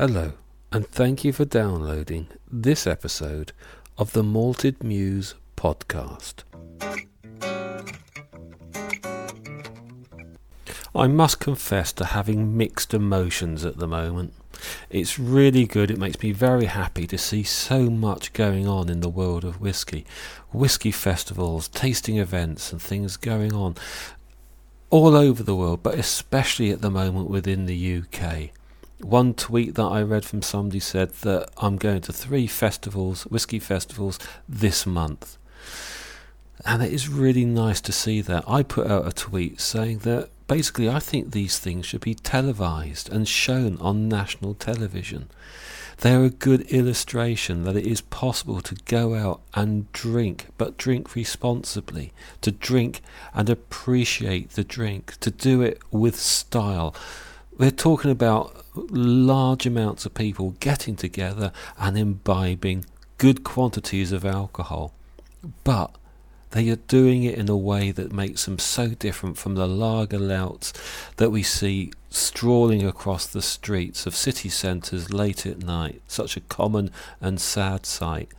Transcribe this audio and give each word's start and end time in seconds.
Hello, 0.00 0.32
and 0.72 0.88
thank 0.88 1.24
you 1.24 1.32
for 1.34 1.44
downloading 1.44 2.28
this 2.50 2.86
episode 2.86 3.52
of 3.98 4.12
the 4.12 4.22
Malted 4.22 4.82
Muse 4.82 5.34
podcast. 5.58 6.36
I 10.94 11.06
must 11.06 11.38
confess 11.38 11.92
to 11.92 12.06
having 12.06 12.56
mixed 12.56 12.94
emotions 12.94 13.62
at 13.66 13.76
the 13.76 13.86
moment. 13.86 14.32
It's 14.88 15.18
really 15.18 15.66
good. 15.66 15.90
It 15.90 15.98
makes 15.98 16.22
me 16.22 16.32
very 16.32 16.64
happy 16.64 17.06
to 17.06 17.18
see 17.18 17.42
so 17.42 17.90
much 17.90 18.32
going 18.32 18.66
on 18.66 18.88
in 18.88 19.00
the 19.00 19.10
world 19.10 19.44
of 19.44 19.60
whisky. 19.60 20.06
Whisky 20.50 20.92
festivals, 20.92 21.68
tasting 21.68 22.16
events, 22.16 22.72
and 22.72 22.80
things 22.80 23.18
going 23.18 23.52
on 23.52 23.74
all 24.88 25.14
over 25.14 25.42
the 25.42 25.54
world, 25.54 25.82
but 25.82 25.98
especially 25.98 26.70
at 26.70 26.80
the 26.80 26.90
moment 26.90 27.28
within 27.28 27.66
the 27.66 27.98
UK. 27.98 28.52
One 29.02 29.34
tweet 29.34 29.76
that 29.76 29.82
I 29.82 30.02
read 30.02 30.24
from 30.24 30.42
somebody 30.42 30.80
said 30.80 31.10
that 31.22 31.50
I'm 31.56 31.76
going 31.76 32.02
to 32.02 32.12
three 32.12 32.46
festivals, 32.46 33.22
whiskey 33.24 33.58
festivals, 33.58 34.18
this 34.48 34.84
month. 34.86 35.38
And 36.66 36.82
it 36.82 36.92
is 36.92 37.08
really 37.08 37.46
nice 37.46 37.80
to 37.82 37.92
see 37.92 38.20
that. 38.20 38.44
I 38.46 38.62
put 38.62 38.90
out 38.90 39.06
a 39.06 39.12
tweet 39.12 39.60
saying 39.60 40.00
that 40.00 40.28
basically 40.46 40.90
I 40.90 40.98
think 40.98 41.30
these 41.30 41.58
things 41.58 41.86
should 41.86 42.02
be 42.02 42.14
televised 42.14 43.10
and 43.10 43.26
shown 43.26 43.78
on 43.78 44.08
national 44.08 44.54
television. 44.54 45.30
They're 45.98 46.24
a 46.24 46.30
good 46.30 46.62
illustration 46.62 47.64
that 47.64 47.76
it 47.76 47.86
is 47.86 48.00
possible 48.00 48.60
to 48.62 48.74
go 48.86 49.14
out 49.14 49.40
and 49.54 49.90
drink, 49.92 50.48
but 50.58 50.76
drink 50.76 51.14
responsibly, 51.14 52.12
to 52.40 52.50
drink 52.50 53.00
and 53.32 53.48
appreciate 53.48 54.50
the 54.50 54.64
drink, 54.64 55.18
to 55.20 55.30
do 55.30 55.62
it 55.62 55.80
with 55.90 56.16
style. 56.16 56.94
We're 57.60 57.70
talking 57.70 58.10
about 58.10 58.64
large 58.74 59.66
amounts 59.66 60.06
of 60.06 60.14
people 60.14 60.52
getting 60.60 60.96
together 60.96 61.52
and 61.78 61.98
imbibing 61.98 62.86
good 63.18 63.44
quantities 63.44 64.12
of 64.12 64.24
alcohol. 64.24 64.94
But 65.62 65.94
they 66.52 66.70
are 66.70 66.76
doing 66.76 67.22
it 67.22 67.34
in 67.34 67.50
a 67.50 67.56
way 67.58 67.90
that 67.90 68.14
makes 68.14 68.46
them 68.46 68.58
so 68.58 68.88
different 68.88 69.36
from 69.36 69.56
the 69.56 69.66
lager 69.68 70.18
louts 70.18 70.72
that 71.18 71.28
we 71.28 71.42
see 71.42 71.92
strolling 72.08 72.82
across 72.86 73.26
the 73.26 73.42
streets 73.42 74.06
of 74.06 74.16
city 74.16 74.48
centres 74.48 75.12
late 75.12 75.44
at 75.44 75.58
night, 75.58 76.00
such 76.08 76.38
a 76.38 76.40
common 76.48 76.90
and 77.20 77.42
sad 77.42 77.84
sight. 77.84 78.30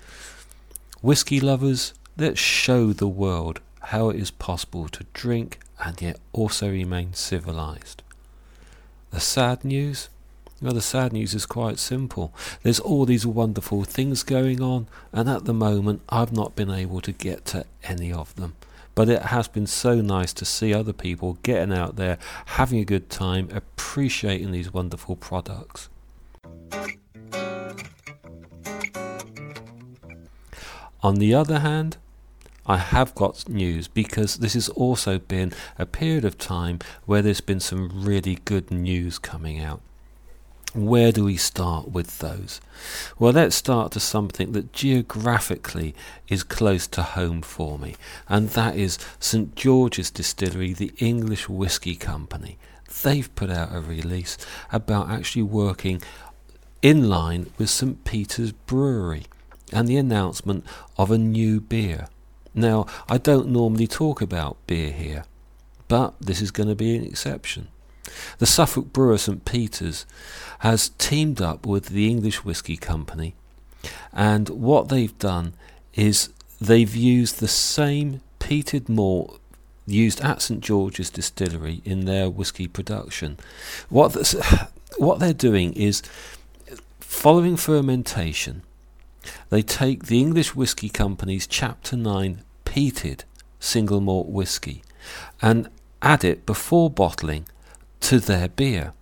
Whisky 1.03 1.39
lovers, 1.39 1.93
let's 2.17 2.39
show 2.39 2.91
the 2.91 3.07
world 3.07 3.59
how 3.81 4.09
it 4.09 4.15
is 4.15 4.31
possible 4.31 4.87
to 4.87 5.05
drink 5.13 5.59
and 5.79 6.01
yet 6.01 6.19
also 6.33 6.71
remain 6.71 7.13
civilized. 7.13 8.01
The 9.11 9.19
sad 9.19 9.65
news? 9.65 10.09
Well, 10.61 10.73
the 10.73 10.81
sad 10.81 11.11
news 11.11 11.33
is 11.33 11.45
quite 11.45 11.79
simple. 11.79 12.33
There's 12.63 12.79
all 12.79 13.05
these 13.05 13.25
wonderful 13.25 13.83
things 13.83 14.23
going 14.23 14.61
on, 14.61 14.87
and 15.11 15.27
at 15.27 15.45
the 15.45 15.53
moment, 15.53 16.01
I've 16.07 16.31
not 16.31 16.55
been 16.55 16.71
able 16.71 17.01
to 17.01 17.11
get 17.11 17.43
to 17.47 17.65
any 17.83 18.13
of 18.13 18.33
them. 18.35 18.55
But 18.95 19.09
it 19.09 19.23
has 19.23 19.47
been 19.47 19.67
so 19.67 20.01
nice 20.01 20.31
to 20.33 20.45
see 20.45 20.73
other 20.73 20.93
people 20.93 21.39
getting 21.43 21.73
out 21.73 21.97
there, 21.97 22.19
having 22.45 22.79
a 22.79 22.85
good 22.85 23.09
time, 23.09 23.49
appreciating 23.51 24.51
these 24.51 24.73
wonderful 24.73 25.15
products. 25.15 25.89
On 31.03 31.15
the 31.15 31.33
other 31.33 31.59
hand, 31.59 31.97
I 32.65 32.77
have 32.77 33.15
got 33.15 33.49
news 33.49 33.87
because 33.87 34.37
this 34.37 34.53
has 34.53 34.69
also 34.69 35.17
been 35.17 35.51
a 35.79 35.85
period 35.85 36.25
of 36.25 36.37
time 36.37 36.79
where 37.05 37.21
there's 37.21 37.41
been 37.41 37.59
some 37.59 38.03
really 38.05 38.39
good 38.45 38.69
news 38.69 39.17
coming 39.17 39.59
out. 39.59 39.81
Where 40.73 41.11
do 41.11 41.25
we 41.25 41.35
start 41.35 41.91
with 41.91 42.19
those? 42.19 42.61
Well, 43.19 43.33
let's 43.33 43.57
start 43.57 43.91
to 43.91 43.99
something 43.99 44.53
that 44.53 44.71
geographically 44.71 45.93
is 46.29 46.43
close 46.43 46.87
to 46.87 47.01
home 47.01 47.41
for 47.41 47.77
me, 47.77 47.95
and 48.29 48.49
that 48.51 48.77
is 48.77 48.97
St 49.19 49.53
George's 49.55 50.09
Distillery, 50.09 50.71
the 50.71 50.93
English 50.97 51.49
Whisky 51.49 51.95
Company. 51.95 52.57
They've 53.03 53.33
put 53.35 53.49
out 53.49 53.75
a 53.75 53.81
release 53.81 54.37
about 54.71 55.09
actually 55.09 55.43
working 55.43 56.01
in 56.81 57.09
line 57.09 57.51
with 57.57 57.69
St 57.69 58.05
Peter's 58.05 58.53
Brewery 58.53 59.25
and 59.73 59.87
the 59.89 59.97
announcement 59.97 60.65
of 60.97 61.11
a 61.11 61.17
new 61.17 61.59
beer. 61.59 62.07
Now, 62.53 62.85
I 63.09 63.17
don't 63.17 63.49
normally 63.49 63.87
talk 63.87 64.21
about 64.21 64.57
beer 64.67 64.91
here, 64.91 65.23
but 65.87 66.13
this 66.19 66.41
is 66.41 66.51
going 66.51 66.69
to 66.69 66.75
be 66.75 66.95
an 66.95 67.03
exception. 67.03 67.69
The 68.39 68.45
Suffolk 68.45 68.91
brewer 68.91 69.17
St 69.17 69.45
Peter's 69.45 70.05
has 70.59 70.89
teamed 70.97 71.41
up 71.41 71.65
with 71.65 71.87
the 71.87 72.09
English 72.09 72.43
Whisky 72.43 72.75
Company, 72.75 73.35
and 74.11 74.49
what 74.49 74.89
they've 74.89 75.17
done 75.17 75.53
is 75.93 76.29
they've 76.59 76.95
used 76.95 77.39
the 77.39 77.47
same 77.47 78.21
peated 78.39 78.89
malt 78.89 79.39
used 79.85 80.21
at 80.21 80.41
St 80.41 80.61
George's 80.61 81.09
Distillery 81.09 81.81
in 81.85 82.05
their 82.05 82.29
whisky 82.29 82.67
production. 82.67 83.37
What 83.89 84.13
what 84.97 85.19
they're 85.19 85.33
doing 85.33 85.73
is 85.73 86.01
following 86.99 87.57
fermentation. 87.57 88.63
They 89.49 89.61
take 89.61 90.05
the 90.05 90.19
English 90.19 90.55
Whisky 90.55 90.89
Company's 90.89 91.47
Chapter 91.47 91.95
9 91.95 92.43
peated 92.65 93.23
single 93.59 94.01
malt 94.01 94.27
whisky 94.27 94.83
and 95.41 95.69
add 96.01 96.23
it 96.23 96.45
before 96.45 96.89
bottling 96.89 97.45
to 97.99 98.19
their 98.19 98.47
beer. 98.47 98.93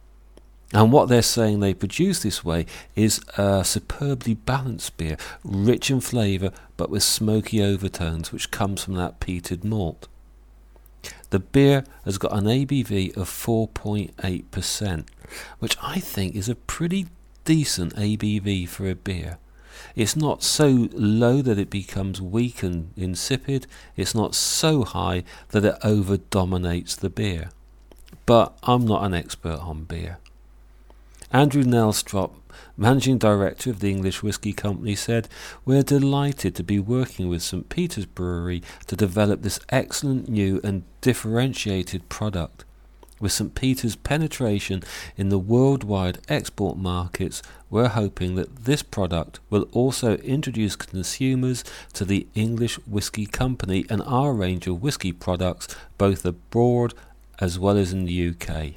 And 0.73 0.91
what 0.91 1.09
they're 1.09 1.21
saying 1.21 1.59
they 1.59 1.73
produce 1.73 2.21
this 2.21 2.43
way 2.43 2.65
is 2.95 3.21
a 3.37 3.63
superbly 3.63 4.35
balanced 4.35 4.97
beer, 4.97 5.17
rich 5.43 5.89
in 5.89 5.99
flavour 5.99 6.51
but 6.77 6.89
with 6.89 7.01
smoky 7.01 7.63
overtones, 7.63 8.31
which 8.31 8.51
comes 8.51 8.83
from 8.83 8.93
that 8.95 9.19
peated 9.19 9.63
malt. 9.63 10.07
The 11.31 11.39
beer 11.39 11.85
has 12.05 12.17
got 12.17 12.33
an 12.33 12.45
ABV 12.45 13.15
of 13.15 13.29
4.8%, 13.29 15.07
which 15.59 15.77
I 15.81 15.99
think 15.99 16.35
is 16.35 16.49
a 16.49 16.55
pretty 16.55 17.07
decent 17.45 17.95
ABV 17.95 18.67
for 18.67 18.89
a 18.89 18.95
beer. 18.95 19.37
It's 19.99 20.15
not 20.15 20.41
so 20.41 20.87
low 20.93 21.41
that 21.41 21.59
it 21.59 21.69
becomes 21.69 22.21
weak 22.21 22.63
and 22.63 22.91
insipid, 22.95 23.67
it's 23.95 24.15
not 24.15 24.33
so 24.33 24.83
high 24.83 25.23
that 25.49 25.65
it 25.65 25.77
over 25.83 26.17
dominates 26.17 26.95
the 26.95 27.09
beer 27.09 27.49
but 28.29 28.55
I'm 28.61 28.85
not 28.85 29.03
an 29.05 29.15
expert 29.15 29.57
on 29.59 29.85
beer. 29.85 30.19
Andrew 31.33 31.63
Nelstrop, 31.63 32.29
managing 32.77 33.17
director 33.17 33.71
of 33.71 33.79
the 33.79 33.89
English 33.89 34.21
Whisky 34.21 34.53
Company, 34.53 34.93
said, 34.93 35.27
We're 35.65 35.81
delighted 35.81 36.53
to 36.53 36.63
be 36.63 36.77
working 36.77 37.27
with 37.27 37.41
St. 37.41 37.67
Peter's 37.69 38.05
Brewery 38.05 38.61
to 38.85 38.95
develop 38.95 39.41
this 39.41 39.59
excellent 39.69 40.29
new 40.29 40.61
and 40.63 40.83
differentiated 41.01 42.07
product. 42.07 42.65
With 43.19 43.33
St. 43.33 43.53
Peter's 43.53 43.97
penetration 43.97 44.83
in 45.17 45.29
the 45.29 45.39
worldwide 45.39 46.19
export 46.29 46.77
markets, 46.77 47.41
we're 47.69 47.89
hoping 47.89 48.35
that 48.35 48.63
this 48.65 48.81
product 48.81 49.39
will 49.49 49.67
also 49.73 50.15
introduce 50.17 50.75
consumers 50.75 51.63
to 51.93 52.05
the 52.05 52.27
English 52.33 52.75
Whisky 52.87 53.25
Company 53.25 53.85
and 53.89 54.01
our 54.03 54.33
range 54.33 54.67
of 54.67 54.81
whisky 54.81 55.11
products 55.11 55.67
both 55.97 56.25
abroad 56.25 56.93
as 57.39 57.59
well 57.59 57.77
as 57.77 57.91
in 57.91 58.05
the 58.05 58.29
UK. 58.29 58.75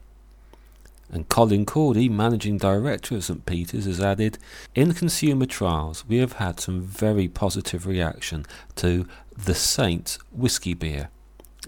And 1.10 1.28
Colin 1.28 1.66
Cordy, 1.66 2.08
Managing 2.08 2.56
Director 2.56 3.16
of 3.16 3.24
St 3.24 3.44
Peter's, 3.44 3.84
has 3.84 4.00
added 4.00 4.38
In 4.74 4.94
consumer 4.94 5.46
trials, 5.46 6.06
we 6.08 6.16
have 6.16 6.34
had 6.34 6.58
some 6.58 6.80
very 6.80 7.28
positive 7.28 7.86
reaction 7.86 8.46
to 8.76 9.06
the 9.36 9.54
Saints 9.54 10.18
whisky 10.32 10.72
beer. 10.72 11.10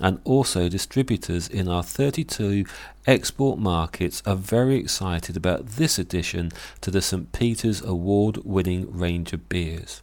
And 0.00 0.20
also, 0.25 0.69
distributors 0.69 1.46
in 1.46 1.69
our 1.69 1.82
32 1.82 2.64
export 3.06 3.58
markets 3.58 4.23
are 4.26 4.35
very 4.35 4.76
excited 4.76 5.37
about 5.37 5.67
this 5.67 5.99
addition 5.99 6.50
to 6.81 6.91
the 6.91 7.00
St. 7.00 7.31
Peter's 7.32 7.81
award 7.81 8.38
winning 8.44 8.91
range 8.91 9.32
of 9.32 9.49
beers. 9.49 10.02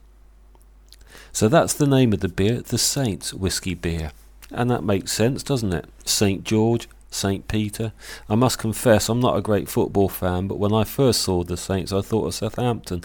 So 1.34 1.50
that's 1.50 1.74
the 1.74 1.88
name 1.88 2.14
of 2.14 2.22
the 2.22 2.30
beer, 2.30 2.62
the 2.62 2.78
Saints 2.78 3.34
Whisky 3.34 3.74
Beer. 3.74 4.12
And 4.50 4.70
that 4.72 4.84
makes 4.84 5.12
sense, 5.12 5.44
doesn't 5.44 5.74
it? 5.74 5.86
St. 6.06 6.44
George, 6.44 6.88
St. 7.10 7.48
Peter. 7.48 7.92
I 8.30 8.36
must 8.36 8.60
confess, 8.60 9.10
I'm 9.10 9.20
not 9.20 9.38
a 9.38 9.42
great 9.42 9.68
football 9.68 10.10
fan, 10.10 10.48
but 10.48 10.60
when 10.60 10.74
I 10.74 10.86
first 10.86 11.22
saw 11.22 11.44
the 11.44 11.58
Saints, 11.58 11.92
I 11.92 12.02
thought 12.02 12.28
of 12.28 12.34
Southampton. 12.34 13.04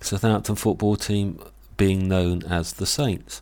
Southampton 0.00 0.56
football 0.56 0.96
team 0.96 1.38
being 1.76 2.08
known 2.08 2.42
as 2.44 2.74
the 2.74 2.86
Saints. 2.86 3.40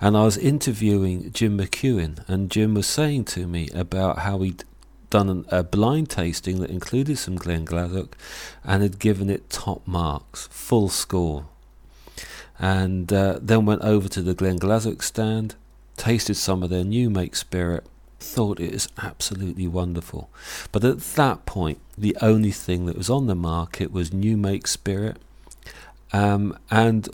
And 0.00 0.16
I 0.16 0.24
was 0.24 0.36
interviewing 0.36 1.32
Jim 1.32 1.58
McEwan, 1.58 2.26
and 2.28 2.50
Jim 2.50 2.74
was 2.74 2.86
saying 2.86 3.24
to 3.26 3.46
me 3.46 3.68
about 3.74 4.20
how 4.20 4.38
he'd 4.40 4.64
done 5.10 5.44
a 5.50 5.62
blind 5.62 6.08
tasting 6.08 6.60
that 6.60 6.70
included 6.70 7.18
some 7.18 7.38
Glenglassaugh 7.38 8.08
and 8.64 8.82
had 8.82 8.98
given 8.98 9.28
it 9.28 9.50
top 9.50 9.86
marks, 9.86 10.48
full 10.50 10.88
score. 10.88 11.46
And 12.58 13.12
uh, 13.12 13.38
then 13.42 13.66
went 13.66 13.82
over 13.82 14.08
to 14.08 14.22
the 14.22 14.34
Glenglassaugh 14.34 15.02
stand, 15.02 15.54
tasted 15.96 16.34
some 16.34 16.62
of 16.62 16.70
their 16.70 16.84
new 16.84 17.10
make 17.10 17.36
spirit, 17.36 17.84
thought 18.20 18.60
it 18.60 18.72
was 18.72 18.88
absolutely 18.98 19.66
wonderful. 19.66 20.30
But 20.70 20.84
at 20.84 21.00
that 21.00 21.44
point, 21.44 21.78
the 21.98 22.16
only 22.22 22.52
thing 22.52 22.86
that 22.86 22.96
was 22.96 23.10
on 23.10 23.26
the 23.26 23.34
market 23.34 23.92
was 23.92 24.12
new 24.12 24.36
make 24.36 24.66
spirit 24.66 25.18
um, 26.12 26.56
and 26.70 27.08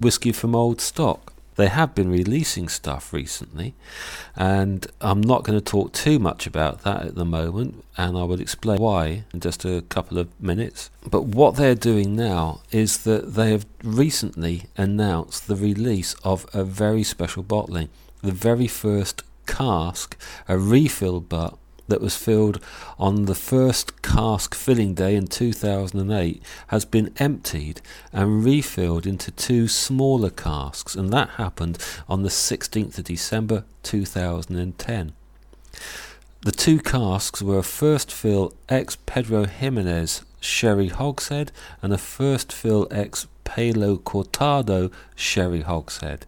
whiskey 0.00 0.32
from 0.32 0.54
old 0.54 0.80
stock. 0.80 1.31
They 1.56 1.68
have 1.68 1.94
been 1.94 2.10
releasing 2.10 2.68
stuff 2.68 3.12
recently, 3.12 3.74
and 4.34 4.86
I'm 5.00 5.20
not 5.20 5.44
going 5.44 5.58
to 5.58 5.64
talk 5.64 5.92
too 5.92 6.18
much 6.18 6.46
about 6.46 6.82
that 6.82 7.02
at 7.06 7.14
the 7.14 7.24
moment, 7.24 7.84
and 7.96 8.16
I 8.16 8.22
will 8.24 8.40
explain 8.40 8.78
why 8.78 9.24
in 9.34 9.40
just 9.40 9.64
a 9.64 9.82
couple 9.88 10.18
of 10.18 10.28
minutes. 10.40 10.90
But 11.08 11.24
what 11.24 11.56
they're 11.56 11.74
doing 11.74 12.16
now 12.16 12.60
is 12.70 13.04
that 13.04 13.34
they 13.34 13.50
have 13.50 13.66
recently 13.82 14.64
announced 14.76 15.46
the 15.46 15.56
release 15.56 16.14
of 16.24 16.46
a 16.54 16.64
very 16.64 17.02
special 17.02 17.42
bottling, 17.42 17.90
the 18.22 18.32
very 18.32 18.66
first 18.66 19.22
cask, 19.46 20.16
a 20.48 20.56
refill 20.56 21.20
butt 21.20 21.58
that 21.88 22.00
was 22.00 22.16
filled 22.16 22.60
on 22.98 23.24
the 23.24 23.34
first 23.34 24.02
cask 24.02 24.54
filling 24.54 24.94
day 24.94 25.14
in 25.14 25.26
2008 25.26 26.42
has 26.68 26.84
been 26.84 27.12
emptied 27.18 27.80
and 28.12 28.44
refilled 28.44 29.06
into 29.06 29.30
two 29.30 29.68
smaller 29.68 30.30
casks, 30.30 30.94
and 30.94 31.12
that 31.12 31.30
happened 31.30 31.78
on 32.08 32.22
the 32.22 32.28
16th 32.28 32.98
of 32.98 33.04
December 33.04 33.64
2010. 33.82 35.12
The 36.42 36.52
two 36.52 36.80
casks 36.80 37.40
were 37.40 37.58
a 37.58 37.62
first 37.62 38.10
fill 38.10 38.52
ex 38.68 38.96
Pedro 39.06 39.46
Ximenez 39.46 40.22
sherry 40.40 40.88
hogshead 40.88 41.52
and 41.80 41.92
a 41.92 41.98
first 41.98 42.52
fill 42.52 42.88
ex 42.90 43.28
Palo 43.44 43.96
Cortado 43.96 44.90
sherry 45.14 45.60
hogshead. 45.60 46.26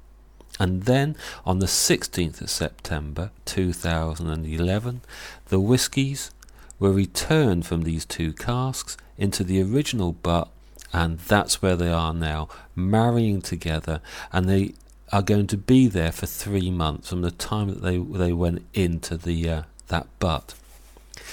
And 0.58 0.84
then 0.84 1.16
on 1.44 1.58
the 1.58 1.66
16th 1.66 2.40
of 2.40 2.50
September 2.50 3.30
2011, 3.44 5.00
the 5.46 5.60
whiskies 5.60 6.30
were 6.78 6.92
returned 6.92 7.66
from 7.66 7.82
these 7.82 8.04
two 8.04 8.32
casks 8.32 8.96
into 9.18 9.42
the 9.42 9.62
original 9.62 10.12
butt, 10.12 10.48
and 10.92 11.18
that's 11.18 11.60
where 11.60 11.76
they 11.76 11.90
are 11.90 12.14
now, 12.14 12.48
marrying 12.76 13.42
together, 13.42 14.00
and 14.32 14.48
they 14.48 14.74
are 15.12 15.22
going 15.22 15.46
to 15.48 15.56
be 15.56 15.86
there 15.86 16.12
for 16.12 16.26
three 16.26 16.70
months 16.70 17.08
from 17.08 17.22
the 17.22 17.30
time 17.30 17.68
that 17.68 17.82
they 17.82 17.98
they 17.98 18.32
went 18.32 18.64
into 18.74 19.16
the 19.16 19.48
uh, 19.48 19.62
that 19.88 20.06
butt. 20.18 20.54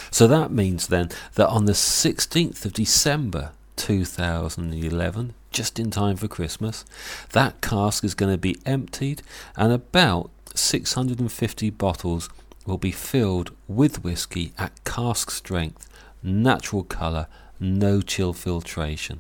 So 0.10 0.28
that 0.28 0.52
means 0.52 0.88
then 0.88 1.10
that 1.36 1.48
on 1.48 1.66
the 1.66 1.74
16th 1.74 2.66
of 2.66 2.74
December 2.74 3.52
2011, 3.78 5.34
just 5.52 5.80
in 5.80 5.92
time 5.92 6.16
for 6.16 6.28
Christmas. 6.28 6.86
That 7.32 7.62
cask 7.62 8.04
is 8.04 8.16
going 8.16 8.32
to 8.32 8.38
be 8.38 8.58
emptied, 8.66 9.22
and 9.56 9.72
about 9.72 10.30
650 10.56 11.70
bottles 11.72 12.30
will 12.66 12.78
be 12.78 12.92
filled 12.92 13.52
with 13.68 14.04
whiskey 14.04 14.54
at 14.58 14.84
cask 14.84 15.32
strength, 15.32 15.88
natural 16.24 16.84
colour, 16.84 17.28
no 17.60 18.02
chill 18.02 18.34
filtration. 18.34 19.20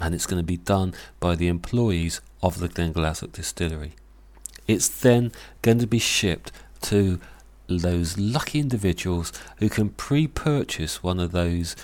And 0.00 0.14
it's 0.14 0.26
going 0.26 0.40
to 0.40 0.46
be 0.46 0.58
done 0.58 0.94
by 1.20 1.36
the 1.36 1.48
employees 1.48 2.20
of 2.42 2.58
the 2.58 2.68
Glenglassaugh 2.68 3.32
distillery. 3.32 3.92
It's 4.66 4.88
then 4.88 5.32
going 5.62 5.78
to 5.78 5.86
be 5.86 5.98
shipped 5.98 6.52
to 6.82 7.20
those 7.68 8.18
lucky 8.18 8.60
individuals 8.60 9.32
who 9.58 9.68
can 9.68 9.90
pre 9.90 10.26
purchase 10.26 11.02
one 11.02 11.18
of 11.18 11.32
those 11.32 11.74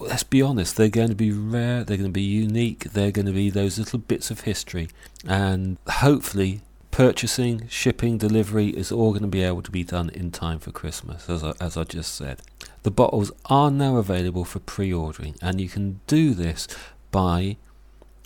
let's 0.00 0.22
be 0.22 0.42
honest, 0.42 0.76
they're 0.76 0.88
going 0.88 1.08
to 1.08 1.14
be 1.14 1.32
rare, 1.32 1.84
they're 1.84 1.96
going 1.96 2.10
to 2.10 2.12
be 2.12 2.22
unique, 2.22 2.92
they're 2.92 3.10
going 3.10 3.26
to 3.26 3.32
be 3.32 3.50
those 3.50 3.78
little 3.78 3.98
bits 3.98 4.30
of 4.30 4.42
history. 4.42 4.88
And 5.26 5.76
hopefully, 5.88 6.60
purchasing, 6.90 7.66
shipping, 7.68 8.18
delivery 8.18 8.68
is 8.68 8.92
all 8.92 9.10
going 9.10 9.22
to 9.22 9.28
be 9.28 9.42
able 9.42 9.62
to 9.62 9.70
be 9.70 9.84
done 9.84 10.10
in 10.10 10.30
time 10.30 10.58
for 10.58 10.70
Christmas, 10.70 11.28
as 11.28 11.44
I, 11.44 11.52
as 11.60 11.76
I 11.76 11.84
just 11.84 12.14
said. 12.14 12.40
The 12.82 12.90
bottles 12.90 13.32
are 13.46 13.70
now 13.70 13.96
available 13.96 14.44
for 14.44 14.60
pre 14.60 14.92
ordering, 14.92 15.34
and 15.42 15.60
you 15.60 15.68
can 15.68 16.00
do 16.06 16.34
this 16.34 16.68
by 17.10 17.56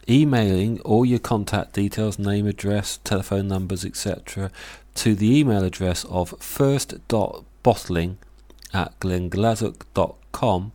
emailing 0.09 0.81
all 0.81 1.05
your 1.05 1.19
contact 1.19 1.75
details, 1.75 2.19
name, 2.19 2.47
address, 2.47 2.99
telephone 3.05 3.49
numbers, 3.49 3.85
etc., 3.85 4.50
to 4.95 5.14
the 5.14 5.38
email 5.38 5.64
address 5.64 6.05
of 6.05 6.35
first.bottling 6.38 8.19
at 8.75 8.99
glenglassaugh.com 9.00 10.73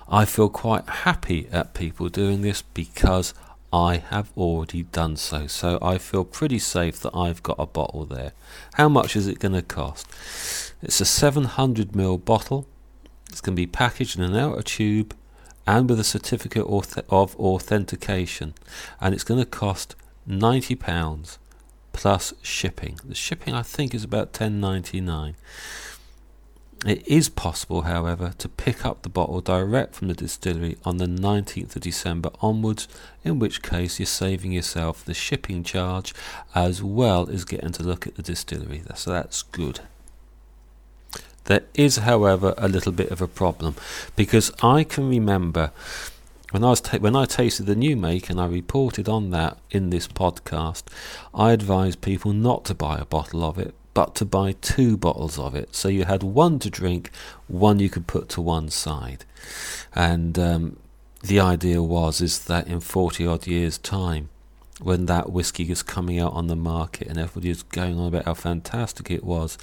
I 0.08 0.26
feel 0.26 0.50
quite 0.50 0.88
happy 0.90 1.48
at 1.52 1.74
people 1.74 2.10
doing 2.10 2.42
this 2.42 2.62
because 2.62 3.34
I 3.72 3.98
have 3.98 4.32
already 4.36 4.84
done 4.84 5.16
so. 5.18 5.46
So 5.48 5.78
I 5.82 6.00
feel 6.00 6.24
pretty 6.24 6.60
safe 6.60 7.00
that 7.02 7.14
I've 7.14 7.44
got 7.44 7.58
a 7.60 7.68
bottle 7.68 8.06
there. 8.06 8.32
How 8.74 8.90
much 8.90 9.16
is 9.16 9.28
it 9.28 9.40
going 9.40 9.54
to 9.54 9.62
cost? 9.62 10.08
It's 10.82 11.02
a 11.02 11.04
700ml 11.04 12.26
bottle 12.26 12.68
it's 13.30 13.42
going 13.42 13.56
to 13.56 13.62
be 13.62 13.68
packaged 13.68 14.18
in 14.18 14.24
an 14.24 14.36
outer 14.36 14.62
tube 14.62 15.16
and 15.66 15.90
with 15.90 16.00
a 16.00 16.04
certificate 16.04 16.66
of 16.66 17.36
authentication, 17.38 18.54
and 19.00 19.14
it's 19.14 19.24
going 19.24 19.40
to 19.40 19.46
cost 19.46 19.96
ninety 20.26 20.76
pounds 20.76 21.38
plus 21.94 22.34
shipping. 22.42 23.00
The 23.06 23.16
shipping 23.16 23.54
I 23.54 23.62
think 23.62 23.94
is 23.94 24.04
about 24.04 24.34
ten 24.34 24.60
ninety 24.60 25.00
nine. 25.00 25.36
It 26.86 27.06
is 27.06 27.28
possible, 27.28 27.82
however, 27.82 28.34
to 28.38 28.48
pick 28.48 28.86
up 28.86 29.02
the 29.02 29.10
bottle 29.10 29.42
direct 29.42 29.96
from 29.96 30.08
the 30.08 30.14
distillery 30.14 30.78
on 30.86 30.96
the 30.96 31.08
19th 31.08 31.76
of 31.76 31.82
December 31.82 32.30
onwards, 32.42 32.88
in 33.22 33.38
which 33.38 33.62
case 33.62 34.00
you're 34.00 34.06
saving 34.06 34.54
yourself 34.54 35.04
the 35.04 35.14
shipping 35.14 35.62
charge 35.66 36.14
as 36.56 36.82
well 36.82 37.30
as 37.30 37.44
getting 37.44 37.74
to 37.74 37.84
look 37.84 38.08
at 38.08 38.16
the 38.16 38.24
distillery. 38.24 38.82
So 38.96 39.12
that's 39.12 39.42
good. 39.42 39.82
There 41.50 41.64
is, 41.74 41.98
however, 41.98 42.54
a 42.60 42.68
little 42.68 42.92
bit 42.92 43.10
of 43.10 43.24
a 43.24 43.28
problem 43.28 43.76
because 44.16 44.52
I 44.62 44.84
can 44.84 45.10
remember 45.10 45.72
when 46.52 46.64
I 46.64 46.70
was 46.70 46.82
ta- 46.82 47.00
when 47.00 47.16
I 47.16 47.26
tasted 47.26 47.66
the 47.66 47.76
new 47.76 47.98
make 47.98 48.30
and 48.30 48.40
I 48.40 48.46
reported 48.46 49.10
on 49.10 49.32
that 49.32 49.58
in 49.72 49.90
this 49.90 50.08
podcast, 50.08 50.84
I 51.34 51.52
advised 51.52 52.02
people 52.02 52.34
not 52.34 52.66
to 52.66 52.76
buy 52.76 53.00
a 53.00 53.06
bottle 53.06 53.44
of 53.44 53.58
it, 53.58 53.74
but 53.96 54.14
to 54.16 54.26
buy 54.26 54.52
two 54.62 54.96
bottles 54.96 55.40
of 55.40 55.56
it. 55.56 55.74
So 55.76 55.90
you 55.90 56.06
had 56.06 56.22
one 56.22 56.60
to 56.60 56.70
drink, 56.70 57.10
one 57.48 57.80
you 57.80 57.90
could 57.90 58.06
put 58.06 58.30
to 58.30 58.42
one 58.42 58.70
side, 58.70 59.26
and 59.96 60.38
um, 60.38 60.78
the 61.24 61.40
idea 61.40 61.82
was 61.82 62.22
is 62.22 62.46
that 62.46 62.68
in 62.68 62.80
forty 62.80 63.26
odd 63.26 63.48
years' 63.48 63.80
time, 63.80 64.30
when 64.82 65.06
that 65.08 65.32
whiskey 65.32 65.68
was 65.68 65.84
coming 65.84 66.20
out 66.20 66.34
on 66.34 66.48
the 66.48 66.56
market 66.56 67.08
and 67.08 67.18
everybody 67.18 67.50
was 67.50 67.64
going 67.64 68.00
on 68.00 68.08
about 68.08 68.26
how 68.26 68.34
fantastic 68.34 69.12
it 69.12 69.24
was. 69.24 69.58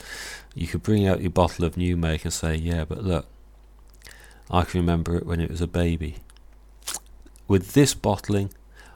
You 0.55 0.67
could 0.67 0.83
bring 0.83 1.07
out 1.07 1.21
your 1.21 1.31
bottle 1.31 1.65
of 1.65 1.77
new 1.77 1.97
make 1.97 2.25
and 2.25 2.33
say, 2.33 2.55
Yeah, 2.55 2.85
but 2.85 3.03
look, 3.03 3.27
I 4.51 4.63
can 4.63 4.81
remember 4.81 5.17
it 5.17 5.27
when 5.27 5.41
it 5.41 5.51
was 5.51 5.61
a 5.61 5.67
baby. 5.67 6.17
With 7.49 7.73
this 7.73 7.95
bottling, 7.95 8.51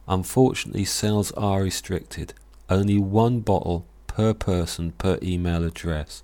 unfortunately, 0.07 0.85
sales 0.85 1.33
are 1.33 1.62
restricted. 1.62 2.35
Only 2.69 2.99
one 2.99 3.41
bottle 3.41 3.87
per 4.07 4.35
person 4.35 4.93
per 4.93 5.19
email 5.23 5.65
address 5.65 6.23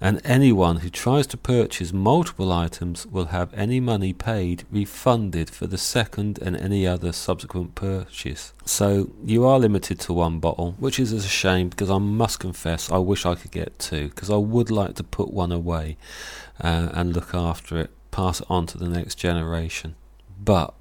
and 0.00 0.20
anyone 0.24 0.78
who 0.78 0.90
tries 0.90 1.26
to 1.28 1.36
purchase 1.36 1.92
multiple 1.92 2.52
items 2.52 3.06
will 3.06 3.26
have 3.26 3.52
any 3.54 3.80
money 3.80 4.12
paid 4.12 4.64
refunded 4.70 5.48
for 5.48 5.66
the 5.66 5.78
second 5.78 6.38
and 6.42 6.54
any 6.56 6.86
other 6.86 7.12
subsequent 7.12 7.74
purchase. 7.74 8.52
So 8.66 9.10
you 9.24 9.46
are 9.46 9.58
limited 9.58 9.98
to 10.00 10.12
one 10.12 10.38
bottle, 10.38 10.72
which 10.78 11.00
is 11.00 11.12
a 11.12 11.22
shame 11.22 11.70
because 11.70 11.90
I 11.90 11.98
must 11.98 12.40
confess 12.40 12.90
I 12.90 12.98
wish 12.98 13.24
I 13.24 13.36
could 13.36 13.52
get 13.52 13.78
two 13.78 14.08
because 14.08 14.30
I 14.30 14.36
would 14.36 14.70
like 14.70 14.96
to 14.96 15.04
put 15.04 15.32
one 15.32 15.52
away 15.52 15.96
uh, 16.60 16.90
and 16.92 17.14
look 17.14 17.34
after 17.34 17.78
it, 17.78 17.90
pass 18.10 18.40
it 18.40 18.46
on 18.50 18.66
to 18.66 18.78
the 18.78 18.88
next 18.88 19.14
generation. 19.14 19.94
But 20.38 20.74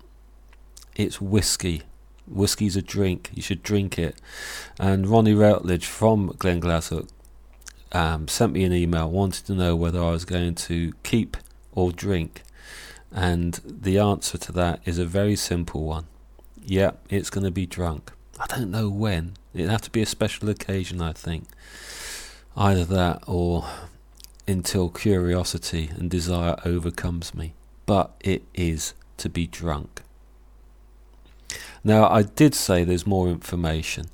it's 0.95 1.21
whiskey. 1.21 1.83
Whiskey's 2.27 2.75
a 2.75 2.81
drink. 2.81 3.29
You 3.33 3.41
should 3.41 3.61
drink 3.63 3.99
it. 3.99 4.19
And 4.79 5.07
Ronnie 5.07 5.33
Routledge 5.33 5.85
from 5.85 6.29
Glenglassaugh 6.31 7.07
um, 7.91 8.27
sent 8.27 8.53
me 8.53 8.63
an 8.63 8.73
email, 8.73 9.09
wanted 9.09 9.45
to 9.45 9.53
know 9.53 9.75
whether 9.75 10.03
I 10.03 10.11
was 10.11 10.25
going 10.25 10.55
to 10.55 10.93
keep 11.03 11.37
or 11.71 11.91
drink. 11.91 12.43
And 13.11 13.59
the 13.65 13.97
answer 13.97 14.37
to 14.37 14.51
that 14.53 14.81
is 14.85 14.97
a 14.97 15.05
very 15.05 15.35
simple 15.35 15.83
one. 15.83 16.05
Yeah, 16.61 16.91
it's 17.09 17.29
going 17.29 17.45
to 17.45 17.51
be 17.51 17.65
drunk. 17.65 18.11
I 18.39 18.47
don't 18.47 18.71
know 18.71 18.89
when. 18.89 19.33
It'd 19.53 19.69
have 19.69 19.81
to 19.83 19.91
be 19.91 20.01
a 20.01 20.05
special 20.05 20.49
occasion, 20.49 21.01
I 21.01 21.13
think. 21.13 21.47
Either 22.57 22.83
that 22.85 23.23
or 23.27 23.65
until 24.47 24.89
curiosity 24.89 25.89
and 25.95 26.09
desire 26.09 26.57
overcomes 26.65 27.33
me. 27.33 27.53
But 27.85 28.11
it 28.19 28.43
is 28.53 28.93
to 29.17 29.29
be 29.29 29.47
drunk. 29.47 30.01
Now, 31.87 32.09
I 32.09 32.23
did 32.23 32.55
say 32.55 32.83
there's 32.83 33.05
more 33.05 33.27
information 33.27 34.07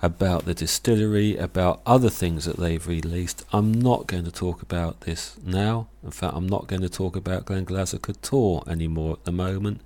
about 0.00 0.44
the 0.44 0.54
distillery, 0.54 1.36
about 1.36 1.82
other 1.84 2.08
things 2.08 2.44
that 2.44 2.56
they've 2.56 2.86
released. 2.86 3.44
I'm 3.52 3.72
not 3.72 4.06
going 4.06 4.22
to 4.26 4.30
talk 4.30 4.62
about 4.62 5.00
this 5.00 5.36
now. 5.44 5.88
In 6.04 6.12
fact, 6.12 6.34
I'm 6.36 6.48
not 6.48 6.68
going 6.68 6.82
to 6.82 6.88
talk 6.88 7.16
about 7.16 7.44
Glen 7.44 7.66
Glenglassaugh 7.66 8.00
Couture 8.00 8.62
anymore 8.68 9.14
at 9.14 9.24
the 9.24 9.32
moment. 9.32 9.80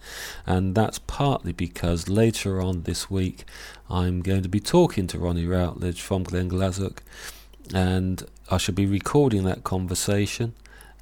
And 0.47 0.75
that's 0.75 0.99
partly 0.99 1.52
because 1.52 2.11
later 2.11 2.61
on 2.61 2.82
this 2.82 3.11
week, 3.11 3.47
I'm 3.88 4.20
going 4.20 4.42
to 4.42 4.50
be 4.50 4.61
talking 4.61 5.06
to 5.06 5.18
Ronnie 5.18 5.47
Routledge 5.47 6.02
from 6.02 6.25
Glen 6.25 6.50
Glenglassaugh, 6.50 6.99
and 7.73 8.23
I 8.50 8.59
shall 8.59 8.75
be 8.75 8.85
recording 8.85 9.44
that 9.44 9.64
conversation. 9.64 10.52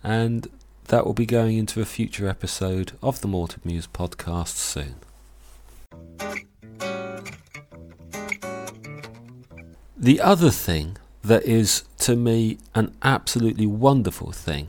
And 0.05 0.47
that 0.85 1.05
will 1.05 1.15
be 1.15 1.27
going 1.27 1.59
into 1.59 1.81
a 1.81 1.85
future 1.85 2.29
episode 2.29 2.93
of 3.03 3.23
the 3.23 3.29
Malted 3.29 3.67
Muse 3.67 3.89
podcast 3.89 4.55
soon. 4.55 4.95
The 10.01 10.21
other 10.21 10.51
thing 10.51 10.97
that 11.23 11.43
is 11.43 11.83
to 11.99 12.15
me 12.15 12.59
an 12.73 12.95
absolutely 13.03 13.67
wonderful 13.67 14.31
thing, 14.31 14.69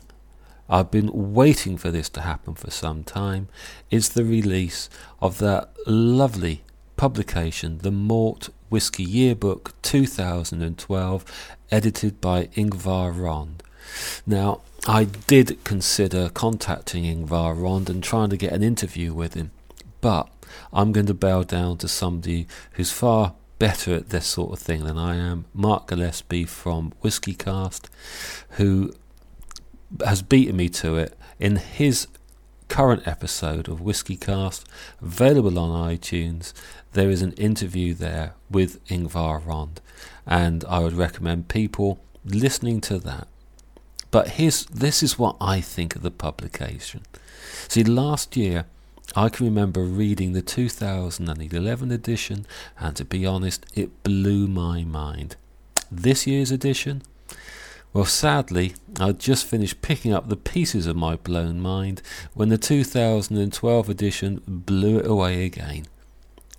I've 0.67 0.89
been 0.89 1.11
waiting 1.35 1.77
for 1.77 1.91
this 1.91 2.09
to 2.09 2.21
happen 2.21 2.55
for 2.55 2.71
some 2.71 3.03
time, 3.03 3.47
is 3.91 4.09
the 4.09 4.25
release 4.25 4.89
of 5.21 5.37
that 5.37 5.69
lovely 5.85 6.63
publication, 6.97 7.77
the 7.83 7.91
Malt 7.91 8.49
Whisky 8.69 9.03
Yearbook 9.03 9.79
2012, 9.83 11.25
edited 11.69 12.19
by 12.19 12.45
Ingvar 12.55 13.15
Ronde. 13.15 13.61
Now, 14.25 14.61
I 14.87 15.03
did 15.03 15.63
consider 15.63 16.29
contacting 16.29 17.03
Ingvar 17.03 17.53
Ronde 17.61 17.91
and 17.91 18.03
trying 18.03 18.31
to 18.31 18.37
get 18.37 18.51
an 18.51 18.63
interview 18.63 19.13
with 19.13 19.35
him, 19.35 19.51
but 20.01 20.27
I'm 20.73 20.91
going 20.91 21.05
to 21.05 21.13
bow 21.13 21.43
down 21.43 21.77
to 21.77 21.87
somebody 21.87 22.47
who's 22.71 22.91
far 22.91 23.35
better 23.59 23.93
at 23.93 24.09
this 24.09 24.25
sort 24.25 24.53
of 24.53 24.59
thing 24.59 24.85
than 24.85 24.97
I 24.97 25.15
am. 25.15 25.45
Mark 25.53 25.87
Gillespie 25.87 26.45
from 26.45 26.93
Whiskey 27.01 27.33
Cast, 27.33 27.89
who 28.51 28.93
has 30.03 30.21
beaten 30.21 30.55
me 30.55 30.69
to 30.69 30.95
it 30.95 31.17
in 31.39 31.57
his 31.57 32.07
current 32.69 33.07
episode 33.07 33.67
of 33.67 33.81
Whiskey 33.81 34.15
Cast, 34.15 34.67
available 35.01 35.59
on 35.59 35.89
iTunes. 35.89 36.53
There 36.93 37.09
is 37.09 37.21
an 37.21 37.33
interview 37.33 37.93
there 37.93 38.33
with 38.49 38.83
Ingvar 38.87 39.45
Ronde, 39.45 39.81
and 40.25 40.63
I 40.65 40.79
would 40.79 40.93
recommend 40.93 41.49
people 41.49 41.99
listening 42.23 42.79
to 42.81 42.97
that. 42.99 43.27
But 44.11 44.29
here's 44.29 44.65
this 44.65 45.03
is 45.03 45.19
what 45.19 45.35
I 45.39 45.61
think 45.61 45.95
of 45.95 46.01
the 46.01 46.11
publication. 46.11 47.01
See, 47.67 47.83
last 47.83 48.35
year 48.35 48.65
I 49.15 49.29
can 49.29 49.45
remember 49.45 49.81
reading 49.81 50.33
the 50.33 50.41
2011 50.41 51.91
edition, 51.91 52.45
and 52.79 52.95
to 52.95 53.05
be 53.05 53.25
honest, 53.25 53.65
it 53.73 54.03
blew 54.03 54.47
my 54.47 54.83
mind. 54.83 55.35
This 55.91 56.27
year's 56.27 56.51
edition? 56.51 57.01
Well, 57.91 58.05
sadly, 58.05 58.75
I'd 58.99 59.19
just 59.19 59.47
finished 59.47 59.81
picking 59.81 60.13
up 60.13 60.29
the 60.29 60.35
pieces 60.35 60.85
of 60.85 60.95
my 60.95 61.15
blown 61.15 61.59
mind 61.59 62.03
when 62.35 62.49
the 62.49 62.57
2012 62.57 63.89
edition 63.89 64.41
blew 64.47 64.99
it 64.99 65.07
away 65.07 65.43
again. 65.45 65.85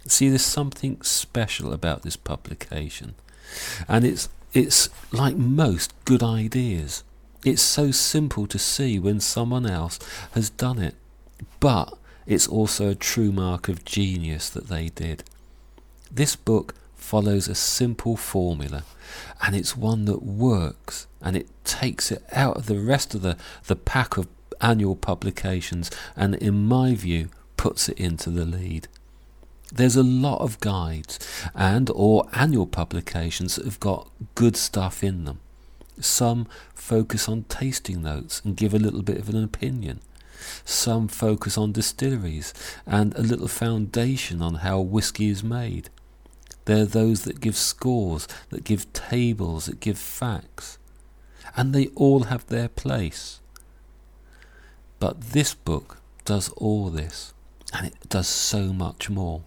See, 0.06 0.28
there's 0.28 0.44
something 0.44 1.00
special 1.02 1.72
about 1.72 2.02
this 2.02 2.16
publication, 2.16 3.14
and 3.86 4.04
it's 4.04 4.28
it's 4.52 4.88
like 5.12 5.36
most 5.36 5.94
good 6.04 6.22
ideas. 6.22 7.04
It's 7.44 7.62
so 7.62 7.92
simple 7.92 8.48
to 8.48 8.58
see 8.58 8.98
when 8.98 9.20
someone 9.20 9.66
else 9.66 10.00
has 10.32 10.50
done 10.50 10.80
it, 10.80 10.96
but 11.60 11.96
it's 12.30 12.46
also 12.46 12.90
a 12.90 12.94
true 12.94 13.32
mark 13.32 13.68
of 13.68 13.84
genius 13.84 14.48
that 14.50 14.68
they 14.68 14.88
did. 14.88 15.24
This 16.12 16.36
book 16.36 16.76
follows 16.94 17.48
a 17.48 17.56
simple 17.56 18.16
formula, 18.16 18.84
and 19.42 19.56
it's 19.56 19.76
one 19.76 20.04
that 20.04 20.22
works, 20.22 21.08
and 21.20 21.36
it 21.36 21.48
takes 21.64 22.12
it 22.12 22.22
out 22.30 22.56
of 22.56 22.66
the 22.66 22.78
rest 22.78 23.16
of 23.16 23.22
the, 23.22 23.36
the 23.66 23.74
pack 23.74 24.16
of 24.16 24.28
annual 24.60 24.94
publications, 24.94 25.90
and 26.14 26.36
in 26.36 26.66
my 26.66 26.94
view, 26.94 27.30
puts 27.56 27.88
it 27.88 27.98
into 27.98 28.30
the 28.30 28.44
lead. 28.44 28.86
There's 29.72 29.96
a 29.96 30.04
lot 30.04 30.40
of 30.40 30.60
guides 30.60 31.18
and 31.52 31.90
or 31.92 32.28
annual 32.32 32.66
publications 32.68 33.56
that 33.56 33.64
have 33.64 33.80
got 33.80 34.08
good 34.36 34.56
stuff 34.56 35.02
in 35.02 35.24
them. 35.24 35.40
Some 35.98 36.46
focus 36.74 37.28
on 37.28 37.42
tasting 37.48 38.02
notes 38.02 38.40
and 38.44 38.56
give 38.56 38.72
a 38.72 38.78
little 38.78 39.02
bit 39.02 39.18
of 39.18 39.28
an 39.28 39.42
opinion. 39.42 40.00
Some 40.64 41.08
focus 41.08 41.56
on 41.58 41.72
distilleries 41.72 42.52
and 42.86 43.14
a 43.14 43.22
little 43.22 43.48
foundation 43.48 44.42
on 44.42 44.56
how 44.56 44.80
whisky 44.80 45.28
is 45.28 45.42
made. 45.42 45.90
There 46.64 46.82
are 46.82 46.86
those 46.86 47.22
that 47.24 47.40
give 47.40 47.56
scores, 47.56 48.28
that 48.50 48.64
give 48.64 48.92
tables, 48.92 49.66
that 49.66 49.80
give 49.80 49.98
facts. 49.98 50.78
And 51.56 51.74
they 51.74 51.88
all 51.96 52.24
have 52.24 52.46
their 52.46 52.68
place. 52.68 53.40
But 54.98 55.32
this 55.32 55.54
book 55.54 55.98
does 56.24 56.50
all 56.50 56.90
this, 56.90 57.32
and 57.72 57.86
it 57.86 57.94
does 58.08 58.28
so 58.28 58.72
much 58.72 59.08
more. 59.08 59.42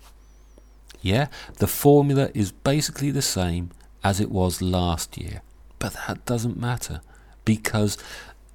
Yeah, 1.01 1.27
the 1.59 1.67
formula 1.67 2.29
is 2.33 2.51
basically 2.51 3.11
the 3.11 3.21
same 3.21 3.69
as 4.03 4.19
it 4.19 4.31
was 4.31 4.61
last 4.61 5.17
year, 5.17 5.41
but 5.79 5.95
that 6.07 6.25
doesn't 6.25 6.59
matter 6.59 7.01
because 7.45 7.97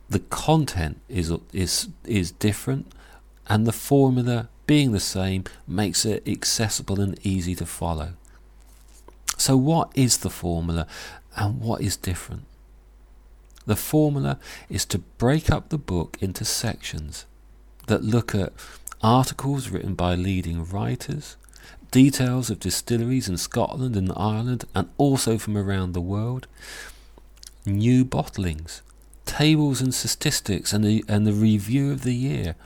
the 0.08 0.20
content 0.20 1.00
is 1.08 1.32
is 1.52 1.88
is 2.04 2.32
different, 2.32 2.92
and 3.48 3.66
the 3.66 3.72
formula 3.72 4.48
being 4.66 4.92
the 4.92 5.00
same 5.00 5.44
makes 5.66 6.04
it 6.04 6.26
accessible 6.28 7.00
and 7.00 7.18
easy 7.26 7.54
to 7.54 7.66
follow. 7.66 8.12
So, 9.36 9.56
what 9.56 9.90
is 9.94 10.18
the 10.18 10.30
formula, 10.30 10.86
and 11.36 11.60
what 11.60 11.80
is 11.80 11.96
different? 11.96 12.44
The 13.66 13.76
formula 13.76 14.38
is 14.68 14.84
to 14.86 14.98
break 14.98 15.50
up 15.50 15.68
the 15.68 15.78
book 15.78 16.16
into 16.20 16.44
sections 16.44 17.26
that 17.86 18.02
look 18.02 18.34
at 18.34 18.52
articles 19.02 19.68
written 19.68 19.94
by 19.94 20.14
leading 20.14 20.64
writers, 20.64 21.36
details 21.90 22.50
of 22.50 22.60
distilleries 22.60 23.28
in 23.28 23.36
Scotland 23.36 23.96
and 23.96 24.12
Ireland 24.16 24.64
and 24.74 24.88
also 24.96 25.38
from 25.38 25.56
around 25.56 25.92
the 25.92 26.00
world, 26.00 26.46
new 27.64 28.04
bottlings, 28.04 28.80
tables 29.28 29.80
and 29.80 29.94
statistics 29.94 30.72
and 30.72 30.82
the, 30.82 31.04
and 31.06 31.26
the 31.26 31.32
review 31.32 31.92
of 31.92 32.02
the 32.02 32.14
year. 32.14 32.56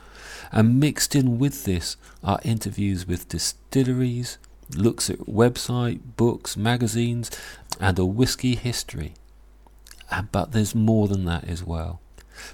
And 0.51 0.79
mixed 0.79 1.15
in 1.15 1.37
with 1.37 1.65
this 1.65 1.97
are 2.23 2.39
interviews 2.43 3.07
with 3.07 3.27
distilleries, 3.27 4.37
looks 4.75 5.09
at 5.09 5.19
website, 5.19 5.99
books, 6.15 6.55
magazines, 6.55 7.29
and 7.79 7.99
a 7.99 8.05
whisky 8.05 8.55
history. 8.55 9.13
Ah, 10.11 10.25
but 10.31 10.51
there's 10.51 10.73
more 10.73 11.07
than 11.07 11.25
that 11.25 11.43
as 11.43 11.63
well. 11.63 11.99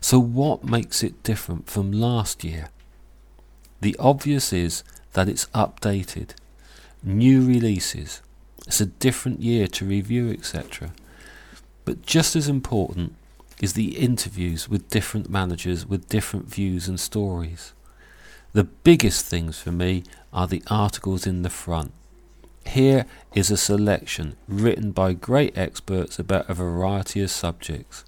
So, 0.01 0.19
what 0.19 0.63
makes 0.63 1.03
it 1.03 1.23
different 1.23 1.69
from 1.69 1.91
last 1.91 2.43
year? 2.43 2.69
The 3.81 3.95
obvious 3.99 4.51
is 4.51 4.83
that 5.13 5.29
it's 5.29 5.45
updated. 5.47 6.31
new 7.01 7.45
releases. 7.45 8.21
It's 8.67 8.81
a 8.81 8.85
different 8.85 9.41
year 9.41 9.67
to 9.67 9.85
review, 9.85 10.31
etc. 10.31 10.91
But 11.85 12.05
just 12.05 12.35
as 12.35 12.47
important 12.47 13.15
is 13.61 13.73
the 13.73 13.97
interviews 13.97 14.69
with 14.69 14.89
different 14.89 15.29
managers 15.29 15.85
with 15.85 16.09
different 16.09 16.47
views 16.47 16.87
and 16.87 16.99
stories. 16.99 17.73
The 18.53 18.63
biggest 18.63 19.25
things 19.25 19.59
for 19.59 19.71
me 19.71 20.03
are 20.33 20.47
the 20.47 20.63
articles 20.67 21.27
in 21.27 21.43
the 21.43 21.49
front. 21.49 21.91
Here 22.65 23.05
is 23.33 23.51
a 23.51 23.57
selection 23.57 24.35
written 24.47 24.91
by 24.91 25.13
great 25.13 25.57
experts 25.57 26.19
about 26.19 26.49
a 26.49 26.53
variety 26.53 27.21
of 27.21 27.31
subjects. 27.31 28.03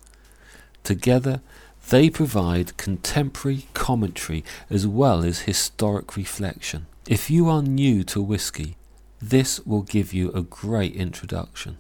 Together, 0.84 1.41
they 1.89 2.10
provide 2.10 2.77
contemporary 2.77 3.67
commentary 3.74 4.43
as 4.70 4.88
well 4.88 5.24
as 5.24 5.41
historic 5.41 6.15
reflection. 6.15 6.86
If 7.08 7.29
you 7.29 7.50
are 7.50 7.62
new 7.62 8.03
to 8.05 8.22
whisky, 8.22 8.77
this 9.22 9.60
will 9.65 9.81
give 9.81 10.13
you 10.13 10.31
a 10.31 10.41
great 10.41 10.96
introduction. 10.96 11.77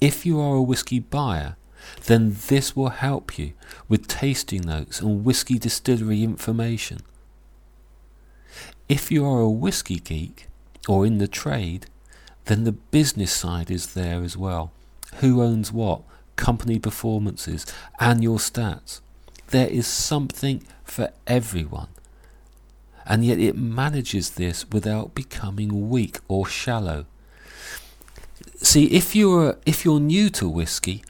If 0.00 0.26
you 0.26 0.40
are 0.40 0.56
a 0.56 0.62
whisky 0.62 0.98
buyer, 1.00 1.56
then 2.06 2.36
this 2.48 2.74
will 2.74 2.90
help 2.90 3.38
you 3.38 3.52
with 3.88 4.08
tasting 4.08 4.62
notes 4.62 5.00
and 5.00 5.24
whisky 5.24 5.58
distillery 5.58 6.22
information. 6.22 7.00
If 8.88 9.10
you 9.10 9.26
are 9.26 9.40
a 9.40 9.50
whisky 9.50 9.98
geek 9.98 10.48
or 10.88 11.04
in 11.04 11.18
the 11.18 11.28
trade, 11.28 11.86
then 12.46 12.64
the 12.64 12.72
business 12.72 13.32
side 13.32 13.70
is 13.70 13.94
there 13.94 14.22
as 14.22 14.36
well. 14.36 14.72
Who 15.16 15.42
owns 15.42 15.70
what? 15.72 16.02
Company 16.36 16.78
performances, 16.78 17.66
annual 18.00 18.38
stats. 18.38 19.00
There 19.48 19.68
is 19.68 19.86
something 19.86 20.62
for 20.84 21.10
everyone. 21.26 21.88
And 23.06 23.24
yet 23.24 23.38
it 23.38 23.56
manages 23.56 24.30
this 24.30 24.68
without 24.70 25.14
becoming 25.14 25.88
weak 25.88 26.20
or 26.28 26.46
shallow. 26.46 27.06
See, 28.56 28.86
if 28.86 29.14
you're 29.14 29.56
if 29.64 29.84
you're 29.84 30.00
new 30.00 30.28
to 30.30 30.48
whiskey, 30.48 31.04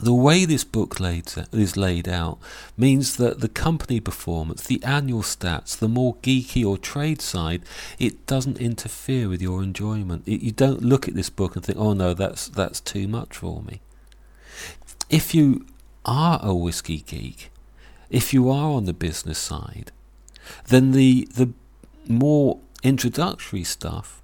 the 0.00 0.14
way 0.14 0.44
this 0.44 0.64
book 0.64 0.98
laid, 0.98 1.30
is 1.52 1.76
laid 1.76 2.08
out 2.08 2.38
means 2.76 3.16
that 3.16 3.40
the 3.40 3.48
company 3.48 4.00
performance, 4.00 4.66
the 4.66 4.82
annual 4.82 5.22
stats, 5.22 5.76
the 5.78 5.88
more 5.88 6.16
geeky 6.16 6.64
or 6.64 6.78
trade 6.78 7.20
side, 7.20 7.62
it 7.98 8.26
doesn't 8.26 8.58
interfere 8.58 9.28
with 9.28 9.42
your 9.42 9.62
enjoyment. 9.62 10.26
It, 10.26 10.40
you 10.42 10.52
don't 10.52 10.82
look 10.82 11.06
at 11.06 11.14
this 11.14 11.30
book 11.30 11.54
and 11.54 11.64
think, 11.64 11.78
"Oh 11.78 11.92
no, 11.92 12.14
that's 12.14 12.48
that's 12.48 12.80
too 12.80 13.08
much 13.08 13.36
for 13.36 13.62
me." 13.62 13.80
If 15.08 15.34
you 15.34 15.66
are 16.04 16.40
a 16.42 16.54
whiskey 16.54 16.98
geek, 16.98 17.50
if 18.08 18.32
you 18.32 18.50
are 18.50 18.70
on 18.70 18.86
the 18.86 18.92
business 18.92 19.38
side, 19.38 19.92
then 20.68 20.92
the 20.92 21.28
the 21.34 21.50
more 22.08 22.58
introductory 22.82 23.64
stuff 23.64 24.19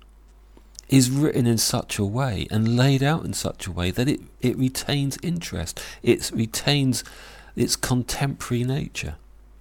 is 0.88 1.10
written 1.10 1.46
in 1.46 1.58
such 1.58 1.98
a 1.98 2.04
way 2.04 2.46
and 2.50 2.76
laid 2.76 3.02
out 3.02 3.24
in 3.24 3.32
such 3.32 3.66
a 3.66 3.72
way 3.72 3.90
that 3.90 4.08
it, 4.08 4.20
it 4.40 4.56
retains 4.56 5.18
interest. 5.22 5.80
It 6.02 6.30
retains 6.32 7.02
its 7.56 7.76
contemporary 7.76 8.64
nature. 8.64 9.16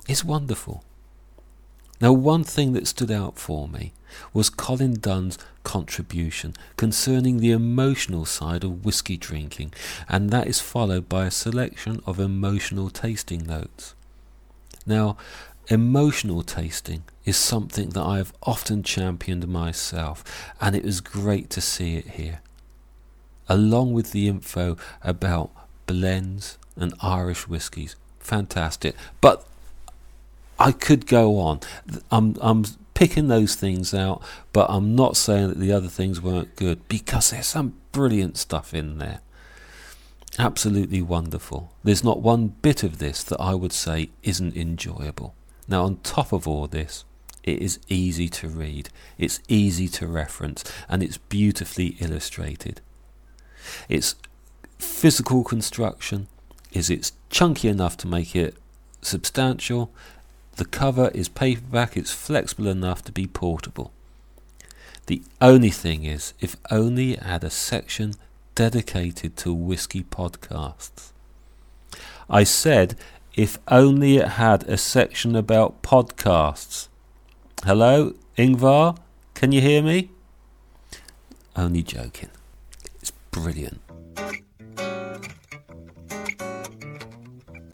It's 0.07 0.23
wonderful. 0.23 0.83
Now, 2.01 2.11
one 2.11 2.43
thing 2.43 2.73
that 2.73 2.87
stood 2.87 3.09
out 3.09 3.39
for 3.39 3.67
me 3.67 3.93
was 4.33 4.49
Colin 4.49 4.99
Dunn's 4.99 5.37
contribution 5.63 6.53
concerning 6.77 7.37
the 7.39 7.51
emotional 7.51 8.25
side 8.25 8.63
of 8.63 8.85
whisky 8.85 9.17
drinking, 9.17 9.73
and 10.09 10.29
that 10.29 10.47
is 10.47 10.59
followed 10.59 11.07
by 11.07 11.25
a 11.25 11.31
selection 11.31 12.01
of 12.05 12.19
emotional 12.19 12.89
tasting 12.89 13.45
notes. 13.45 13.95
Now, 14.85 15.17
emotional 15.67 16.43
tasting 16.43 17.03
is 17.25 17.37
something 17.37 17.89
that 17.89 18.03
I 18.03 18.17
have 18.17 18.33
often 18.43 18.83
championed 18.83 19.47
myself, 19.47 20.23
and 20.61 20.75
it 20.75 20.83
was 20.83 21.01
great 21.01 21.49
to 21.51 21.61
see 21.61 21.95
it 21.95 22.11
here. 22.11 22.41
Along 23.47 23.93
with 23.93 24.11
the 24.11 24.27
info 24.27 24.77
about 25.03 25.51
blends 25.85 26.57
and 26.75 26.93
Irish 27.01 27.47
whiskies. 27.47 27.95
Fantastic. 28.19 28.95
But 29.21 29.45
I 30.57 30.71
could 30.71 31.05
go 31.05 31.39
on. 31.39 31.59
I'm, 32.11 32.35
I'm 32.41 32.65
picking 32.93 33.27
those 33.27 33.55
things 33.55 33.93
out, 33.93 34.21
but 34.51 34.67
I'm 34.69 34.95
not 34.95 35.17
saying 35.17 35.49
that 35.49 35.59
the 35.59 35.71
other 35.71 35.89
things 35.89 36.21
weren't 36.21 36.55
good 36.55 36.87
because 36.87 37.29
there's 37.29 37.47
some 37.47 37.75
brilliant 37.91 38.37
stuff 38.37 38.73
in 38.73 38.97
there. 38.97 39.19
Absolutely 40.37 41.01
wonderful. 41.01 41.71
There's 41.83 42.03
not 42.03 42.21
one 42.21 42.47
bit 42.47 42.83
of 42.83 42.97
this 42.97 43.23
that 43.23 43.39
I 43.39 43.53
would 43.53 43.71
say 43.71 44.09
isn't 44.23 44.55
enjoyable. 44.55 45.33
Now, 45.67 45.85
on 45.85 45.97
top 45.97 46.31
of 46.31 46.47
all 46.47 46.67
this, 46.67 47.05
it 47.43 47.61
is 47.61 47.79
easy 47.87 48.27
to 48.29 48.47
read, 48.47 48.89
it's 49.17 49.39
easy 49.47 49.87
to 49.89 50.07
reference, 50.07 50.63
and 50.89 51.03
it's 51.03 51.17
beautifully 51.17 51.95
illustrated. 51.99 52.81
Its 53.87 54.15
physical 54.79 55.43
construction 55.43 56.27
is 56.71 56.89
it's 56.89 57.13
chunky 57.29 57.67
enough 57.67 57.97
to 57.97 58.07
make 58.07 58.35
it 58.35 58.55
substantial. 59.01 59.91
The 60.57 60.65
cover 60.65 61.11
is 61.13 61.29
paperback, 61.29 61.95
it's 61.95 62.11
flexible 62.11 62.67
enough 62.67 63.03
to 63.03 63.11
be 63.11 63.27
portable. 63.27 63.91
The 65.07 65.21
only 65.39 65.69
thing 65.69 66.03
is, 66.03 66.33
if 66.39 66.55
only 66.71 67.13
it 67.13 67.23
had 67.23 67.43
a 67.43 67.49
section 67.51 68.13
dedicated 68.55 69.37
to 69.37 69.53
whiskey 69.53 70.03
podcasts. 70.03 71.11
I 72.29 72.43
said, 72.43 72.95
if 73.35 73.59
only 73.67 74.17
it 74.17 74.29
had 74.29 74.63
a 74.63 74.77
section 74.77 75.35
about 75.35 75.81
podcasts. 75.81 76.87
Hello, 77.65 78.13
Ingvar? 78.37 78.97
Can 79.33 79.51
you 79.51 79.59
hear 79.59 79.81
me? 79.81 80.09
Only 81.55 81.83
joking. 81.83 82.29
It's 83.01 83.11
brilliant. 83.31 83.81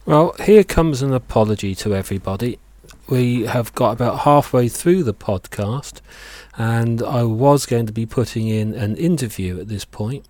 Well, 0.06 0.34
here 0.44 0.64
comes 0.64 1.04
an 1.04 1.14
apology 1.14 1.76
to 1.76 1.96
everybody. 1.96 2.58
We 3.08 3.44
have 3.44 3.74
got 3.76 3.92
about 3.92 4.20
halfway 4.20 4.68
through 4.68 5.04
the 5.04 5.14
podcast, 5.14 6.02
and 6.58 7.04
I 7.04 7.24
was 7.24 7.68
going 7.68 7.86
to 7.86 7.94
be 7.94 8.06
putting 8.08 8.48
in 8.48 8.74
an 8.74 8.96
interview 8.96 9.60
at 9.60 9.68
this 9.68 9.86
point, 9.86 10.26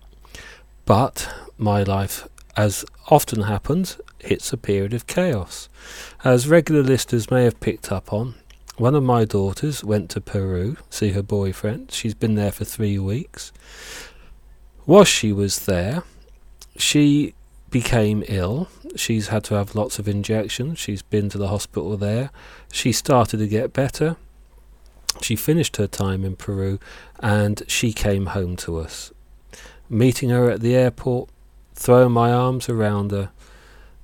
but 0.84 1.32
my 1.56 1.82
life, 1.82 2.28
as 2.56 2.84
often 3.08 3.42
happens, 3.42 3.98
hits 4.22 4.52
a 4.52 4.56
period 4.56 4.94
of 4.94 5.06
chaos. 5.06 5.68
As 6.24 6.48
regular 6.48 6.82
listeners 6.82 7.30
may 7.30 7.44
have 7.44 7.60
picked 7.60 7.90
up 7.90 8.12
on, 8.12 8.34
one 8.76 8.94
of 8.94 9.02
my 9.02 9.24
daughters 9.24 9.84
went 9.84 10.10
to 10.10 10.20
Peru, 10.20 10.76
see 10.88 11.10
her 11.10 11.22
boyfriend. 11.22 11.92
She's 11.92 12.14
been 12.14 12.36
there 12.36 12.52
for 12.52 12.64
three 12.64 12.98
weeks. 12.98 13.52
While 14.84 15.04
she 15.04 15.32
was 15.32 15.66
there, 15.66 16.02
she 16.76 17.34
became 17.70 18.24
ill. 18.28 18.68
She's 18.96 19.28
had 19.28 19.44
to 19.44 19.54
have 19.54 19.74
lots 19.74 19.98
of 19.98 20.08
injections. 20.08 20.78
She's 20.78 21.02
been 21.02 21.28
to 21.30 21.38
the 21.38 21.48
hospital 21.48 21.96
there. 21.96 22.30
She 22.72 22.92
started 22.92 23.38
to 23.38 23.48
get 23.48 23.72
better. 23.72 24.16
She 25.20 25.36
finished 25.36 25.76
her 25.76 25.86
time 25.86 26.24
in 26.24 26.36
Peru 26.36 26.78
and 27.20 27.62
she 27.68 27.92
came 27.92 28.26
home 28.26 28.56
to 28.56 28.78
us. 28.78 29.12
Meeting 29.88 30.30
her 30.30 30.50
at 30.50 30.60
the 30.60 30.74
airport, 30.74 31.28
throwing 31.74 32.12
my 32.12 32.32
arms 32.32 32.68
around 32.68 33.10
her, 33.10 33.30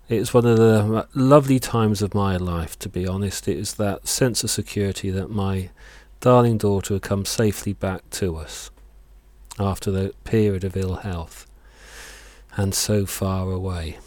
it's 0.09 0.33
one 0.33 0.47
of 0.47 0.57
the 0.57 1.07
lovely 1.15 1.59
times 1.59 2.01
of 2.01 2.15
my 2.15 2.37
life, 2.37 2.79
to 2.79 2.89
be 2.89 3.07
honest. 3.07 3.47
It 3.47 3.59
is 3.59 3.75
that 3.75 4.09
sense 4.09 4.43
of 4.43 4.51
security 4.51 5.11
that 5.11 5.31
my 5.31 5.71
darling 6.21 6.59
daughter 6.59 6.95
had 6.95 7.03
come 7.03 7.25
safely 7.25 7.75
back 7.75 8.09
to 8.11 8.37
us 8.37 8.71
after 9.59 9.91
the 9.91 10.15
period 10.25 10.65
of 10.65 10.77
ill 10.77 10.97
health 10.97 11.47
and 12.57 12.75
so 12.75 13.07
far 13.07 13.51
away. 13.51 13.99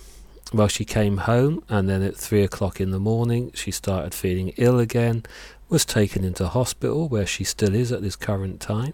Well, 0.54 0.68
she 0.68 0.84
came 0.84 1.18
home, 1.18 1.64
and 1.70 1.88
then 1.88 2.02
at 2.02 2.18
three 2.18 2.44
o'clock 2.44 2.82
in 2.82 2.92
the 2.92 3.00
morning, 3.00 3.52
she 3.54 3.72
started 3.72 4.14
feeling 4.14 4.54
ill 4.58 4.80
again, 4.80 5.24
was 5.70 5.86
taken 5.86 6.26
into 6.26 6.48
hospital, 6.48 7.08
where 7.08 7.26
she 7.26 7.46
still 7.46 7.74
is 7.74 7.92
at 7.94 8.02
this 8.02 8.18
current 8.18 8.60
time. 8.60 8.94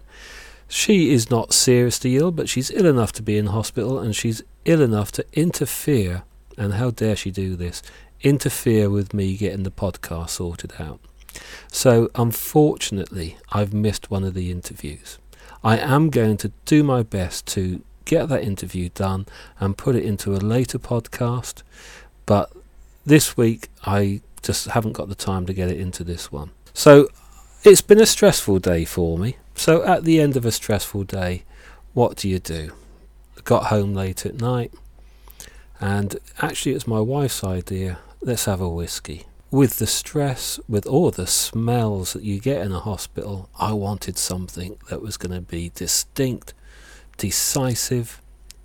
She 0.68 1.12
is 1.12 1.30
not 1.30 1.52
seriously 1.52 2.16
ill, 2.16 2.30
but 2.30 2.48
she's 2.48 2.70
ill 2.70 2.86
enough 2.86 3.10
to 3.12 3.22
be 3.22 3.36
in 3.36 3.46
hospital, 3.46 3.98
and 3.98 4.14
she's 4.14 4.44
ill 4.64 4.80
enough 4.80 5.10
to 5.12 5.24
interfere 5.32 6.22
and 6.58 6.74
how 6.74 6.90
dare 6.90 7.16
she 7.16 7.30
do 7.30 7.56
this, 7.56 7.82
interfere 8.22 8.90
with 8.90 9.14
me 9.14 9.36
getting 9.36 9.62
the 9.62 9.70
podcast 9.70 10.30
sorted 10.30 10.74
out. 10.78 11.00
So, 11.70 12.10
unfortunately, 12.14 13.36
I've 13.52 13.72
missed 13.72 14.10
one 14.10 14.24
of 14.24 14.34
the 14.34 14.50
interviews. 14.50 15.18
I 15.62 15.78
am 15.78 16.10
going 16.10 16.36
to 16.38 16.52
do 16.64 16.82
my 16.82 17.02
best 17.02 17.46
to 17.48 17.82
get 18.04 18.28
that 18.28 18.42
interview 18.42 18.88
done 18.94 19.26
and 19.60 19.76
put 19.76 19.94
it 19.94 20.04
into 20.04 20.34
a 20.34 20.38
later 20.38 20.78
podcast, 20.78 21.62
but 22.26 22.50
this 23.04 23.36
week 23.36 23.68
I 23.84 24.20
just 24.42 24.68
haven't 24.68 24.92
got 24.92 25.08
the 25.08 25.14
time 25.14 25.46
to 25.46 25.52
get 25.52 25.70
it 25.70 25.78
into 25.78 26.04
this 26.04 26.32
one. 26.32 26.50
So, 26.74 27.08
it's 27.64 27.82
been 27.82 28.00
a 28.00 28.06
stressful 28.06 28.60
day 28.60 28.84
for 28.84 29.18
me. 29.18 29.36
So, 29.54 29.84
at 29.84 30.04
the 30.04 30.20
end 30.20 30.36
of 30.36 30.44
a 30.44 30.52
stressful 30.52 31.04
day, 31.04 31.44
what 31.92 32.16
do 32.16 32.28
you 32.28 32.38
do? 32.38 32.72
Got 33.44 33.66
home 33.66 33.94
late 33.94 34.26
at 34.26 34.40
night 34.40 34.72
and 35.80 36.16
actually, 36.40 36.74
it's 36.74 36.86
my 36.86 37.00
wife's 37.00 37.44
idea. 37.44 37.98
Let's 38.20 38.46
have 38.46 38.60
a 38.60 38.68
whiskey. 38.68 39.26
with 39.50 39.78
the 39.78 39.86
stress, 39.86 40.60
with 40.68 40.86
all 40.86 41.10
the 41.10 41.26
smells 41.26 42.12
that 42.12 42.22
you 42.22 42.38
get 42.38 42.60
in 42.64 42.72
a 42.72 42.80
hospital, 42.80 43.48
I 43.58 43.72
wanted 43.72 44.18
something 44.18 44.76
that 44.90 45.00
was 45.00 45.16
going 45.16 45.32
to 45.32 45.40
be 45.40 45.70
distinct, 45.74 46.52
decisive, 47.16 48.20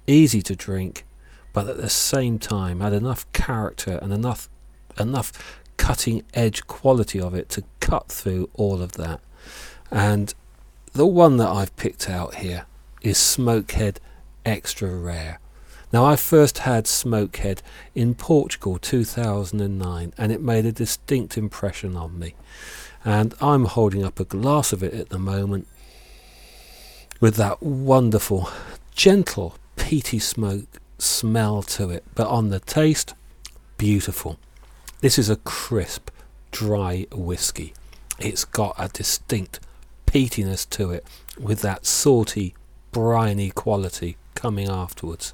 easy 0.08 0.41
to 0.41 0.56
drink, 0.56 1.06
but 1.54 1.67
at 1.69 1.78
the 1.78 1.89
same 1.89 2.38
time 2.38 2.82
had 2.82 2.93
enough 2.93 3.32
character 3.32 3.97
and 4.02 4.12
enough 4.12 4.49
enough 4.99 5.32
cutting 5.78 6.23
edge 6.34 6.67
quality 6.67 7.19
of 7.19 7.34
it 7.34 7.49
to 7.49 7.63
cut 7.80 8.10
through 8.10 8.49
all 8.54 8.82
of 8.82 8.93
that. 8.93 9.19
And 9.89 10.34
the 10.93 11.08
one 11.08 11.38
that 11.38 11.47
I've 11.47 11.76
picked 11.78 12.10
out 12.10 12.36
here 12.36 12.65
is 13.02 13.17
Smokehead 13.17 13.97
Extra 14.45 14.95
Rare. 14.95 15.39
Now, 15.93 16.06
I 16.06 16.15
first 16.15 16.58
had 16.58 16.86
Smokehead 16.86 17.60
in 17.93 18.15
Portugal 18.15 18.79
2009 18.79 20.13
and 20.17 20.32
it 20.32 20.41
made 20.41 20.65
a 20.65 20.71
distinct 20.71 21.38
impression 21.38 21.95
on 21.95 22.17
me. 22.17 22.34
And 23.06 23.36
I'm 23.39 23.65
holding 23.65 24.03
up 24.03 24.19
a 24.19 24.25
glass 24.25 24.73
of 24.73 24.82
it 24.82 24.95
at 24.95 25.10
the 25.10 25.19
moment 25.19 25.67
with 27.19 27.36
that 27.36 27.62
wonderful, 27.62 28.49
gentle, 28.95 29.56
peaty 29.75 30.17
smoke 30.17 30.65
smell 30.97 31.62
to 31.62 31.91
it. 31.91 32.03
But 32.15 32.25
on 32.27 32.49
the 32.49 32.60
taste, 32.60 33.13
beautiful. 33.77 34.39
This 35.01 35.19
is 35.19 35.29
a 35.29 35.36
crisp, 35.36 36.10
dry 36.49 37.06
whiskey. 37.12 37.75
It's 38.17 38.45
got 38.45 38.73
a 38.79 38.88
distinct 38.88 39.60
peatiness 40.08 40.67
to 40.71 40.89
it 40.89 41.06
with 41.39 41.62
that 41.62 41.86
salty, 41.86 42.56
briny 42.91 43.51
quality 43.51 44.17
coming 44.34 44.69
afterwards. 44.69 45.34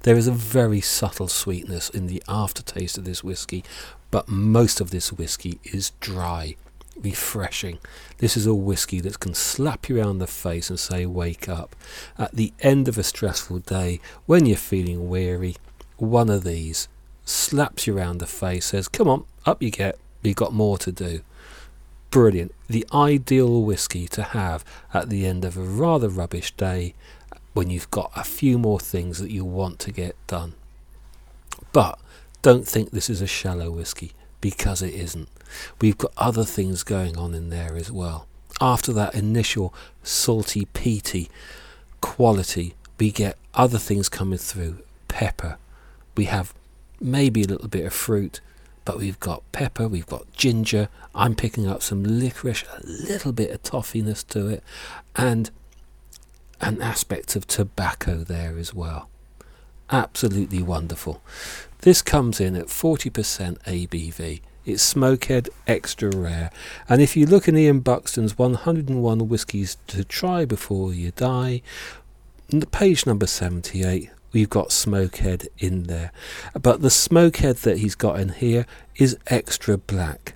There 0.00 0.16
is 0.16 0.26
a 0.26 0.32
very 0.32 0.80
subtle 0.80 1.28
sweetness 1.28 1.90
in 1.90 2.06
the 2.06 2.22
aftertaste 2.28 2.98
of 2.98 3.04
this 3.04 3.22
whiskey, 3.22 3.64
but 4.10 4.28
most 4.28 4.80
of 4.80 4.90
this 4.90 5.12
whiskey 5.12 5.58
is 5.64 5.92
dry, 6.00 6.56
refreshing. 7.00 7.78
This 8.18 8.36
is 8.36 8.46
a 8.46 8.54
whiskey 8.54 9.00
that 9.00 9.20
can 9.20 9.34
slap 9.34 9.88
you 9.88 9.98
around 9.98 10.18
the 10.18 10.26
face 10.26 10.70
and 10.70 10.78
say, 10.78 11.06
Wake 11.06 11.48
up. 11.48 11.74
At 12.18 12.32
the 12.32 12.52
end 12.60 12.88
of 12.88 12.98
a 12.98 13.02
stressful 13.02 13.60
day, 13.60 14.00
when 14.26 14.46
you're 14.46 14.56
feeling 14.56 15.08
weary, 15.08 15.56
one 15.96 16.30
of 16.30 16.44
these 16.44 16.88
slaps 17.24 17.86
you 17.86 17.96
around 17.96 18.18
the 18.18 18.26
face, 18.26 18.66
says, 18.66 18.88
Come 18.88 19.08
on, 19.08 19.24
up 19.46 19.62
you 19.62 19.70
get, 19.70 19.98
you've 20.22 20.36
got 20.36 20.52
more 20.52 20.78
to 20.78 20.92
do. 20.92 21.20
Brilliant. 22.10 22.54
The 22.68 22.86
ideal 22.92 23.62
whiskey 23.62 24.06
to 24.08 24.22
have 24.22 24.64
at 24.92 25.08
the 25.08 25.24
end 25.26 25.46
of 25.46 25.56
a 25.56 25.62
rather 25.62 26.10
rubbish 26.10 26.52
day 26.52 26.94
when 27.52 27.70
you've 27.70 27.90
got 27.90 28.10
a 28.16 28.24
few 28.24 28.58
more 28.58 28.80
things 28.80 29.18
that 29.18 29.30
you 29.30 29.44
want 29.44 29.78
to 29.80 29.92
get 29.92 30.16
done. 30.26 30.54
But 31.72 31.98
don't 32.40 32.66
think 32.66 32.90
this 32.90 33.10
is 33.10 33.20
a 33.20 33.26
shallow 33.26 33.70
whiskey 33.70 34.12
because 34.40 34.82
it 34.82 34.94
isn't. 34.94 35.28
We've 35.80 35.98
got 35.98 36.12
other 36.16 36.44
things 36.44 36.82
going 36.82 37.16
on 37.16 37.34
in 37.34 37.50
there 37.50 37.76
as 37.76 37.90
well. 37.90 38.26
After 38.60 38.92
that 38.92 39.14
initial 39.14 39.74
salty, 40.02 40.66
peaty 40.66 41.30
quality, 42.00 42.74
we 42.98 43.10
get 43.10 43.36
other 43.54 43.78
things 43.78 44.08
coming 44.08 44.38
through. 44.38 44.78
Pepper. 45.08 45.58
We 46.16 46.24
have 46.26 46.54
maybe 47.00 47.42
a 47.42 47.46
little 47.46 47.68
bit 47.68 47.84
of 47.84 47.92
fruit, 47.92 48.40
but 48.84 48.98
we've 48.98 49.20
got 49.20 49.42
pepper, 49.52 49.88
we've 49.88 50.06
got 50.06 50.30
ginger. 50.32 50.88
I'm 51.14 51.34
picking 51.34 51.66
up 51.66 51.82
some 51.82 52.02
licorice, 52.02 52.64
a 52.64 52.80
little 52.84 53.32
bit 53.32 53.50
of 53.50 53.62
toffiness 53.62 54.26
to 54.28 54.48
it, 54.48 54.62
and 55.16 55.50
an 56.62 56.80
aspect 56.80 57.36
of 57.36 57.46
tobacco 57.46 58.18
there 58.18 58.56
as 58.56 58.72
well. 58.72 59.08
Absolutely 59.90 60.62
wonderful. 60.62 61.20
This 61.80 62.00
comes 62.00 62.40
in 62.40 62.56
at 62.56 62.66
40% 62.66 63.58
ABV. 63.64 64.40
It's 64.64 64.94
Smokehead 64.94 65.48
Extra 65.66 66.10
Rare. 66.10 66.50
And 66.88 67.02
if 67.02 67.16
you 67.16 67.26
look 67.26 67.48
in 67.48 67.58
Ian 67.58 67.80
Buxton's 67.80 68.38
101 68.38 69.28
Whiskies 69.28 69.76
to 69.88 70.04
Try 70.04 70.44
Before 70.44 70.94
You 70.94 71.10
Die, 71.10 71.62
page 72.70 73.04
number 73.04 73.26
78, 73.26 74.10
we've 74.32 74.48
got 74.48 74.68
Smokehead 74.68 75.48
in 75.58 75.84
there. 75.84 76.12
But 76.54 76.80
the 76.80 76.88
Smokehead 76.88 77.62
that 77.62 77.78
he's 77.78 77.96
got 77.96 78.20
in 78.20 78.28
here 78.30 78.64
is 78.96 79.18
extra 79.26 79.76
black. 79.76 80.34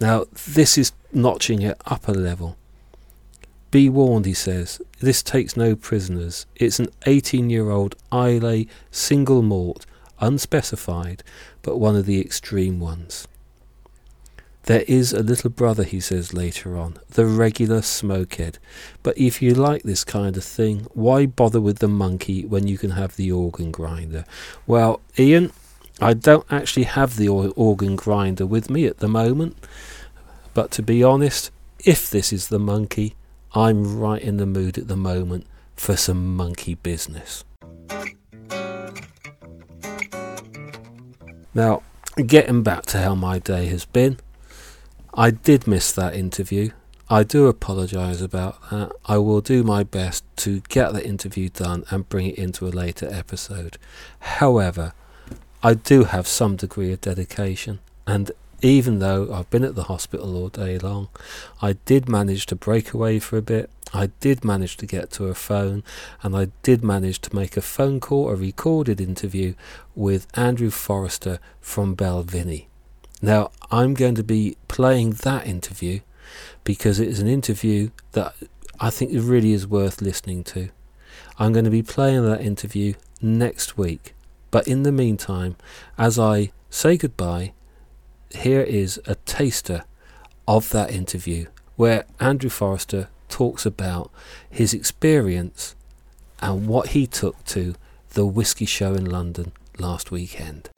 Now, 0.00 0.24
this 0.48 0.76
is 0.76 0.92
notching 1.12 1.62
it 1.62 1.80
up 1.86 2.08
a 2.08 2.12
level. 2.12 2.56
Be 3.70 3.88
warned, 3.88 4.26
he 4.26 4.34
says, 4.34 4.82
this 5.02 5.22
takes 5.22 5.56
no 5.56 5.76
prisoners. 5.76 6.46
It's 6.56 6.78
an 6.78 6.88
18 7.06 7.50
year 7.50 7.70
old 7.70 7.96
Islay 8.12 8.68
single 8.90 9.42
malt, 9.42 9.84
unspecified, 10.20 11.22
but 11.62 11.78
one 11.78 11.96
of 11.96 12.06
the 12.06 12.20
extreme 12.20 12.80
ones. 12.80 13.28
There 14.64 14.84
is 14.86 15.12
a 15.12 15.24
little 15.24 15.50
brother, 15.50 15.82
he 15.82 15.98
says 15.98 16.32
later 16.32 16.76
on, 16.76 16.98
the 17.10 17.26
regular 17.26 17.80
smokehead. 17.80 18.58
But 19.02 19.18
if 19.18 19.42
you 19.42 19.54
like 19.54 19.82
this 19.82 20.04
kind 20.04 20.36
of 20.36 20.44
thing, 20.44 20.86
why 20.94 21.26
bother 21.26 21.60
with 21.60 21.80
the 21.80 21.88
monkey 21.88 22.44
when 22.44 22.68
you 22.68 22.78
can 22.78 22.90
have 22.90 23.16
the 23.16 23.32
organ 23.32 23.72
grinder? 23.72 24.24
Well, 24.64 25.00
Ian, 25.18 25.50
I 26.00 26.14
don't 26.14 26.46
actually 26.48 26.84
have 26.84 27.16
the 27.16 27.28
organ 27.28 27.96
grinder 27.96 28.46
with 28.46 28.70
me 28.70 28.86
at 28.86 28.98
the 28.98 29.08
moment. 29.08 29.56
But 30.54 30.70
to 30.72 30.82
be 30.82 31.02
honest, 31.02 31.50
if 31.84 32.08
this 32.08 32.32
is 32.32 32.46
the 32.46 32.60
monkey, 32.60 33.16
I'm 33.54 33.98
right 33.98 34.22
in 34.22 34.38
the 34.38 34.46
mood 34.46 34.78
at 34.78 34.88
the 34.88 34.96
moment 34.96 35.46
for 35.76 35.96
some 35.96 36.36
monkey 36.36 36.74
business. 36.74 37.44
Now, 41.54 41.82
getting 42.26 42.62
back 42.62 42.86
to 42.86 42.98
how 42.98 43.14
my 43.14 43.38
day 43.38 43.66
has 43.66 43.84
been, 43.84 44.18
I 45.12 45.30
did 45.30 45.66
miss 45.66 45.92
that 45.92 46.14
interview. 46.14 46.70
I 47.10 47.24
do 47.24 47.46
apologise 47.46 48.22
about 48.22 48.70
that. 48.70 48.92
I 49.04 49.18
will 49.18 49.42
do 49.42 49.62
my 49.62 49.82
best 49.82 50.24
to 50.36 50.62
get 50.68 50.94
the 50.94 51.06
interview 51.06 51.50
done 51.50 51.84
and 51.90 52.08
bring 52.08 52.28
it 52.28 52.38
into 52.38 52.66
a 52.66 52.70
later 52.70 53.06
episode. 53.12 53.76
However, 54.20 54.94
I 55.62 55.74
do 55.74 56.04
have 56.04 56.26
some 56.26 56.56
degree 56.56 56.90
of 56.92 57.02
dedication, 57.02 57.80
and 58.06 58.32
even 58.62 59.00
though 59.00 59.32
I've 59.32 59.50
been 59.50 59.64
at 59.64 59.74
the 59.74 59.84
hospital 59.84 60.36
all 60.36 60.48
day 60.48 60.78
long, 60.78 61.08
I 61.60 61.74
did 61.84 62.08
manage 62.08 62.46
to 62.46 62.56
break 62.56 62.92
away 62.92 63.18
for 63.18 63.36
a 63.36 63.42
bit. 63.42 63.68
I 63.92 64.06
did 64.20 64.44
manage 64.44 64.76
to 64.78 64.86
get 64.86 65.10
to 65.12 65.26
a 65.26 65.34
phone, 65.34 65.82
and 66.22 66.34
I 66.34 66.48
did 66.62 66.82
manage 66.82 67.20
to 67.22 67.34
make 67.34 67.56
a 67.56 67.60
phone 67.60 68.00
call, 68.00 68.30
a 68.30 68.36
recorded 68.36 69.00
interview 69.00 69.54
with 69.94 70.26
Andrew 70.34 70.70
Forrester 70.70 71.40
from 71.60 71.94
Balvenie. 71.96 72.66
Now, 73.20 73.50
I'm 73.70 73.94
going 73.94 74.14
to 74.14 74.24
be 74.24 74.56
playing 74.68 75.10
that 75.10 75.46
interview 75.46 76.00
because 76.64 76.98
it 76.98 77.08
is 77.08 77.20
an 77.20 77.28
interview 77.28 77.90
that 78.12 78.34
I 78.80 78.90
think 78.90 79.12
really 79.14 79.52
is 79.52 79.66
worth 79.66 80.00
listening 80.00 80.44
to. 80.44 80.70
I'm 81.38 81.52
going 81.52 81.64
to 81.64 81.70
be 81.70 81.82
playing 81.82 82.24
that 82.24 82.40
interview 82.40 82.94
next 83.20 83.76
week. 83.76 84.14
But 84.50 84.68
in 84.68 84.82
the 84.82 84.92
meantime, 84.92 85.56
as 85.96 86.18
I 86.18 86.52
say 86.70 86.96
goodbye, 86.96 87.52
here 88.36 88.60
is 88.60 89.00
a 89.06 89.14
taster 89.14 89.84
of 90.46 90.70
that 90.70 90.90
interview 90.90 91.46
where 91.76 92.04
Andrew 92.20 92.50
Forrester 92.50 93.08
talks 93.28 93.64
about 93.64 94.10
his 94.50 94.74
experience 94.74 95.74
and 96.40 96.66
what 96.66 96.88
he 96.88 97.06
took 97.06 97.42
to 97.44 97.74
the 98.10 98.26
Whisky 98.26 98.66
Show 98.66 98.94
in 98.94 99.06
London 99.06 99.52
last 99.78 100.10
weekend. 100.10 100.68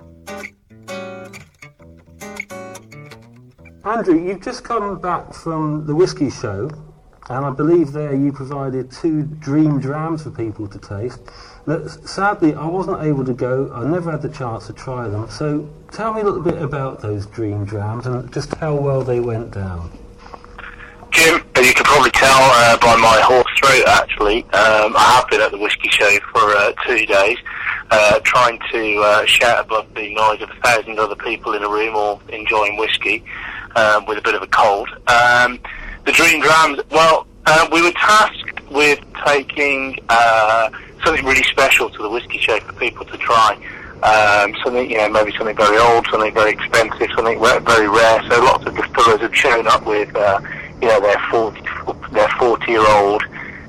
Andrew, 3.85 4.19
you've 4.19 4.43
just 4.43 4.65
come 4.65 4.99
back 5.01 5.35
from 5.35 5.87
the 5.87 5.95
Whisky 5.95 6.31
Show, 6.31 6.71
and 7.29 7.45
I 7.45 7.51
believe 7.51 7.93
there 7.93 8.15
you 8.15 8.33
provided 8.33 8.91
two 8.91 9.25
dream 9.25 9.81
drams 9.81 10.23
for 10.23 10.31
people 10.31 10.67
to 10.69 10.79
taste. 10.79 11.21
Sadly, 12.05 12.55
I 12.55 12.67
wasn't 12.67 13.03
able 13.03 13.25
to 13.25 13.33
go. 13.33 13.73
I 13.75 13.85
never 13.85 14.11
had 14.11 14.21
the 14.21 14.29
chance 14.29 14.67
to 14.67 14.75
try 14.75 15.09
them. 15.09 15.31
So 15.31 15.69
tell 15.91 16.13
me 16.13 16.21
a 16.21 16.25
little 16.25 16.43
bit 16.43 16.61
about 16.61 17.01
those 17.01 17.25
dream 17.27 17.65
drams 17.65 18.07
and 18.07 18.31
just 18.33 18.55
how 18.57 18.75
well 18.75 19.03
they 19.03 19.21
went 19.21 19.53
down. 19.53 19.91
Jim, 21.11 21.43
you 21.57 21.73
can 21.73 21.85
probably 21.85 22.11
tell 22.11 22.37
uh, 22.37 22.77
by 22.79 22.97
my 22.97 23.21
hoarse 23.23 23.47
throat, 23.59 23.85
actually, 23.87 24.43
um, 24.53 24.95
I 24.97 25.17
have 25.17 25.31
been 25.31 25.41
at 25.41 25.53
the 25.53 25.59
whisky 25.59 25.89
show 25.89 26.19
for 26.33 26.41
uh, 26.41 26.73
two 26.87 27.07
days, 27.07 27.39
uh, 27.91 28.19
trying 28.25 28.59
to 28.73 28.99
uh, 28.99 29.25
shout 29.25 29.65
above 29.65 29.95
the 29.95 30.13
noise 30.13 30.43
of 30.43 30.51
a 30.51 30.55
thousand 30.57 30.99
other 30.99 31.15
people 31.15 31.55
in 31.55 31.63
a 31.63 31.69
room 31.69 31.95
all 31.95 32.21
enjoying 32.31 32.77
whiskey 32.77 33.25
um, 33.77 34.05
with 34.07 34.19
a 34.19 34.23
bit 34.23 34.35
of 34.35 34.43
a 34.43 34.49
cold. 34.49 34.89
Um, 35.07 35.61
the 36.05 36.13
dream 36.13 36.43
drams, 36.43 36.81
well, 36.91 37.27
uh, 37.47 37.69
we 37.73 37.81
were 37.81 37.93
tasked 37.93 38.69
with 38.71 39.01
taking 39.25 39.97
uh, 40.09 40.71
something 41.05 41.25
really 41.25 41.43
special 41.45 41.91
to 41.91 42.03
the 42.03 42.09
whisky 42.09 42.39
show 42.39 42.59
for 42.61 42.73
people 42.75 43.05
to 43.07 43.17
try. 43.19 43.55
Um, 44.03 44.55
something, 44.63 44.91
you 44.91 44.99
know, 44.99 45.09
maybe 45.09 45.33
something 45.37 45.57
very 45.57 45.79
old, 45.79 46.07
something 46.11 46.35
very 46.35 46.53
expensive, 46.53 47.09
something 47.15 47.41
very 47.41 47.89
rare. 47.89 48.23
So 48.29 48.43
lots 48.43 48.67
of 48.67 48.77
distillers 48.77 49.21
have 49.21 49.35
shown 49.35 49.67
up 49.67 49.87
with, 49.87 50.15
uh, 50.15 50.41
you 50.83 50.89
know, 50.89 51.01
their 51.01 51.19
40, 51.31 51.61
their 52.13 52.29
40 52.39 52.71
year 52.71 52.87
old 52.87 53.23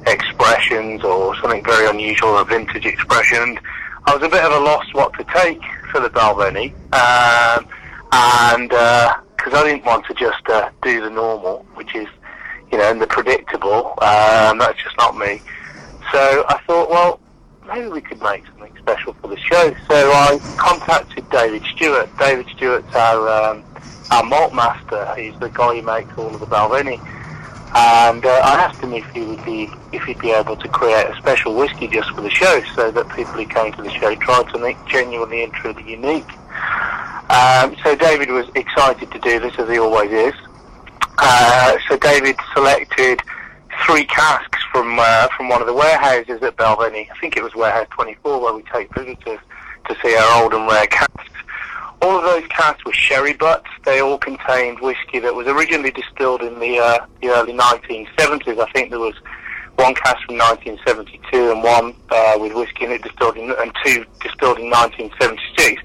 expressions 0.07 1.03
or 1.03 1.35
something 1.37 1.63
very 1.63 1.89
unusual, 1.89 2.37
a 2.37 2.45
vintage 2.45 2.85
expression. 2.85 3.57
I 4.05 4.13
was 4.13 4.23
a 4.23 4.29
bit 4.29 4.43
of 4.43 4.51
a 4.51 4.59
loss 4.59 4.85
what 4.93 5.13
to 5.13 5.23
take 5.33 5.61
for 5.91 5.99
the 5.99 6.09
Balvenie. 6.09 6.73
Um, 6.93 7.67
and 8.11 8.69
because 8.69 9.53
uh, 9.53 9.57
I 9.57 9.63
didn't 9.63 9.85
want 9.85 10.05
to 10.07 10.13
just 10.13 10.47
uh, 10.49 10.69
do 10.83 11.01
the 11.01 11.09
normal, 11.09 11.65
which 11.75 11.95
is 11.95 12.07
you 12.71 12.77
know, 12.77 12.91
and 12.91 13.01
the 13.01 13.07
predictable. 13.07 13.93
Um, 14.01 14.57
that's 14.57 14.81
just 14.83 14.97
not 14.97 15.17
me. 15.17 15.41
So 16.11 16.45
I 16.47 16.59
thought, 16.67 16.89
well, 16.89 17.19
maybe 17.67 17.87
we 17.87 18.01
could 18.01 18.21
make 18.21 18.45
something 18.47 18.75
special 18.77 19.13
for 19.13 19.27
the 19.27 19.37
show. 19.37 19.75
So 19.87 20.11
I 20.11 20.39
contacted 20.57 21.29
David 21.29 21.63
Stewart. 21.75 22.09
David 22.17 22.47
Stewart's 22.55 22.93
our 22.95 23.29
um, 23.29 23.63
our 24.11 24.23
malt 24.23 24.53
master. 24.53 25.13
He's 25.15 25.37
the 25.39 25.49
guy 25.49 25.79
who 25.79 25.81
makes 25.81 26.17
all 26.17 26.33
of 26.33 26.39
the 26.39 26.45
Balvenie. 26.47 26.99
And 27.77 28.25
uh, 28.25 28.29
I 28.29 28.53
asked 28.63 28.79
him 28.79 28.93
if 28.93 29.05
he 29.11 29.21
would 29.21 29.43
be 29.43 29.69
if 29.91 30.03
he'd 30.03 30.19
be 30.19 30.31
able 30.31 30.55
to 30.55 30.67
create 30.69 31.07
a 31.07 31.15
special 31.17 31.55
whiskey 31.55 31.87
just 31.87 32.09
for 32.11 32.21
the 32.21 32.29
show, 32.29 32.63
so 32.73 32.91
that 32.91 33.09
people 33.09 33.33
who 33.33 33.45
came 33.45 33.73
to 33.73 33.81
the 33.81 33.91
show 33.91 34.15
tried 34.15 34.49
something 34.51 34.77
genuinely 34.87 35.43
and 35.43 35.51
truly 35.53 35.83
unique. 35.83 36.29
Um, 37.29 37.75
so 37.83 37.95
David 37.95 38.29
was 38.29 38.47
excited 38.55 39.11
to 39.11 39.19
do 39.19 39.39
this, 39.39 39.57
as 39.57 39.67
he 39.67 39.79
always 39.79 40.11
is. 40.11 40.33
Uh, 41.17 41.77
so 41.89 41.97
David 41.97 42.37
selected 42.53 43.19
three 43.85 44.05
casks 44.05 44.59
from 44.71 44.97
uh, 44.99 45.27
from 45.35 45.49
one 45.49 45.61
of 45.61 45.67
the 45.67 45.73
warehouses 45.73 46.41
at 46.41 46.55
Balvenie. 46.57 47.07
I 47.11 47.19
think 47.19 47.37
it 47.37 47.43
was 47.43 47.55
warehouse 47.55 47.87
24 47.91 48.41
where 48.41 48.53
we 48.53 48.63
take 48.63 48.93
visitors 48.93 49.39
to 49.87 49.95
see 50.03 50.15
our 50.15 50.43
old 50.43 50.53
and 50.53 50.67
rare 50.67 50.87
casks. 50.87 51.31
All 52.01 52.17
of 52.17 52.23
those 52.23 52.47
casks 52.49 52.83
were 52.85 52.93
sherry 52.93 53.33
butts. 53.33 53.69
They 53.83 54.01
all 54.01 54.17
contained 54.17 54.79
whiskey 54.79 55.19
that 55.19 55.33
was 55.33 55.47
originally 55.47 55.91
distilled 55.91 56.41
in 56.41 56.59
the, 56.59 56.77
uh, 56.77 57.05
the 57.21 57.29
early 57.29 57.53
1970s. 57.53 58.59
I 58.59 58.71
think 58.73 58.89
there 58.89 58.99
was 58.99 59.15
one 59.77 59.95
cask 59.95 60.17
from 60.25 60.37
1972 60.37 61.51
and 61.51 61.63
one 61.63 61.95
uh, 62.09 62.37
with 62.39 62.53
whiskey 62.53 62.85
in 62.85 62.91
it 62.91 63.01
distilled 63.01 63.37
in, 63.37 63.51
and 63.59 63.71
two 63.83 64.05
distilled 64.21 64.59
in 64.59 64.69
1976. 64.69 65.81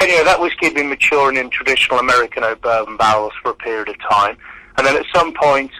Anyway, 0.00 0.24
that 0.24 0.40
whiskey 0.40 0.66
had 0.66 0.74
been 0.74 0.88
maturing 0.88 1.36
in 1.36 1.48
traditional 1.50 1.98
American 1.98 2.44
oak 2.44 2.60
bourbon 2.60 2.96
barrels 2.96 3.32
for 3.42 3.50
a 3.50 3.54
period 3.54 3.88
of 3.88 3.98
time. 4.00 4.36
And 4.76 4.86
then 4.86 4.96
at 4.96 5.06
some 5.14 5.32
point, 5.32 5.70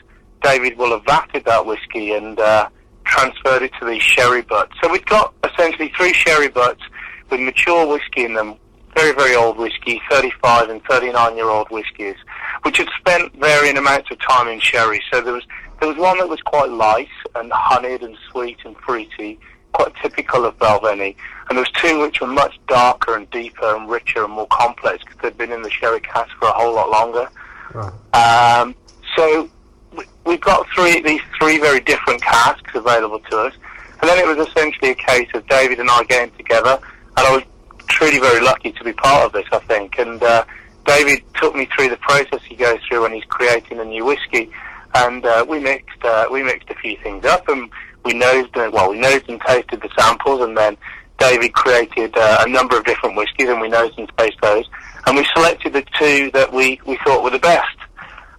David 0.46 0.78
will 0.78 0.92
have 0.92 1.02
vatted 1.02 1.44
that 1.44 1.66
whiskey 1.66 2.12
and 2.12 2.38
uh, 2.38 2.68
transferred 3.04 3.62
it 3.62 3.72
to 3.80 3.84
these 3.84 4.00
sherry 4.00 4.42
butts. 4.42 4.72
So 4.80 4.88
we've 4.88 5.04
got 5.04 5.34
essentially 5.42 5.92
three 5.96 6.12
sherry 6.12 6.46
butts 6.46 6.82
with 7.30 7.40
mature 7.40 7.84
whiskey 7.84 8.24
in 8.24 8.34
them, 8.34 8.54
very, 8.94 9.12
very 9.12 9.34
old 9.34 9.58
whiskey, 9.58 10.00
35 10.08 10.70
and 10.70 10.80
39 10.84 11.36
year 11.36 11.48
old 11.48 11.68
whiskies, 11.70 12.14
which 12.62 12.76
had 12.76 12.86
spent 12.96 13.34
varying 13.40 13.76
amounts 13.76 14.08
of 14.12 14.20
time 14.20 14.46
in 14.46 14.60
sherry. 14.60 15.02
So 15.12 15.20
there 15.20 15.32
was, 15.32 15.42
there 15.80 15.88
was 15.88 15.98
one 15.98 16.18
that 16.18 16.28
was 16.28 16.40
quite 16.42 16.70
light 16.70 17.08
and 17.34 17.50
honeyed 17.52 18.02
and 18.02 18.16
sweet 18.30 18.58
and 18.64 18.76
fruity, 18.76 19.40
quite 19.72 19.96
typical 20.00 20.44
of 20.44 20.56
Balvenie. 20.58 21.16
And 21.48 21.58
there 21.58 21.64
was 21.64 21.70
two 21.70 21.98
which 22.02 22.20
were 22.20 22.28
much 22.28 22.56
darker 22.68 23.16
and 23.16 23.28
deeper 23.32 23.74
and 23.74 23.90
richer 23.90 24.22
and 24.22 24.32
more 24.32 24.46
complex 24.46 25.02
because 25.02 25.20
they'd 25.22 25.36
been 25.36 25.50
in 25.50 25.62
the 25.62 25.70
sherry 25.70 25.98
cask 25.98 26.30
for 26.38 26.46
a 26.46 26.52
whole 26.52 26.72
lot 26.72 26.88
longer. 26.88 27.28
Right. 27.74 28.60
Um, 28.60 28.76
so 29.16 29.50
we've 30.26 30.40
got 30.40 30.66
three 30.74 31.00
these 31.00 31.20
three 31.38 31.58
very 31.58 31.80
different 31.80 32.20
casks 32.22 32.74
available 32.74 33.20
to 33.30 33.38
us, 33.38 33.54
and 34.00 34.10
then 34.10 34.18
it 34.18 34.26
was 34.26 34.46
essentially 34.48 34.90
a 34.90 34.94
case 34.94 35.28
of 35.34 35.46
David 35.48 35.80
and 35.80 35.88
I 35.90 36.04
getting 36.04 36.36
together, 36.36 36.78
and 37.16 37.26
I 37.26 37.32
was 37.32 37.42
truly 37.88 38.18
very 38.18 38.44
lucky 38.44 38.72
to 38.72 38.84
be 38.84 38.92
part 38.92 39.24
of 39.24 39.32
this, 39.32 39.46
I 39.52 39.58
think. 39.60 39.98
And 39.98 40.22
uh, 40.22 40.44
David 40.84 41.22
took 41.36 41.54
me 41.54 41.66
through 41.74 41.88
the 41.88 41.96
process 41.98 42.40
he 42.44 42.56
goes 42.56 42.78
through 42.88 43.02
when 43.02 43.12
he's 43.12 43.24
creating 43.24 43.78
a 43.80 43.84
new 43.84 44.04
whiskey, 44.04 44.50
and 44.94 45.24
uh, 45.24 45.46
we 45.48 45.60
mixed 45.60 46.04
uh, 46.04 46.26
we 46.30 46.42
mixed 46.42 46.68
a 46.70 46.74
few 46.74 46.96
things 46.98 47.24
up, 47.24 47.48
and 47.48 47.70
we 48.04 48.12
nosed 48.12 48.56
and 48.56 48.72
well 48.72 48.90
we 48.90 48.98
nosed 48.98 49.28
and 49.28 49.40
tasted 49.46 49.80
the 49.80 49.90
samples, 49.98 50.40
and 50.42 50.56
then 50.56 50.76
David 51.18 51.54
created 51.54 52.16
uh, 52.16 52.44
a 52.46 52.48
number 52.48 52.76
of 52.76 52.84
different 52.84 53.16
whiskies, 53.16 53.48
and 53.48 53.60
we 53.60 53.68
nosed 53.68 53.98
and 53.98 54.10
tasted 54.18 54.40
those, 54.42 54.64
and 55.06 55.16
we 55.16 55.26
selected 55.34 55.72
the 55.72 55.84
two 55.98 56.30
that 56.32 56.52
we 56.52 56.80
we 56.84 56.98
thought 57.04 57.22
were 57.22 57.30
the 57.30 57.38
best. 57.38 57.76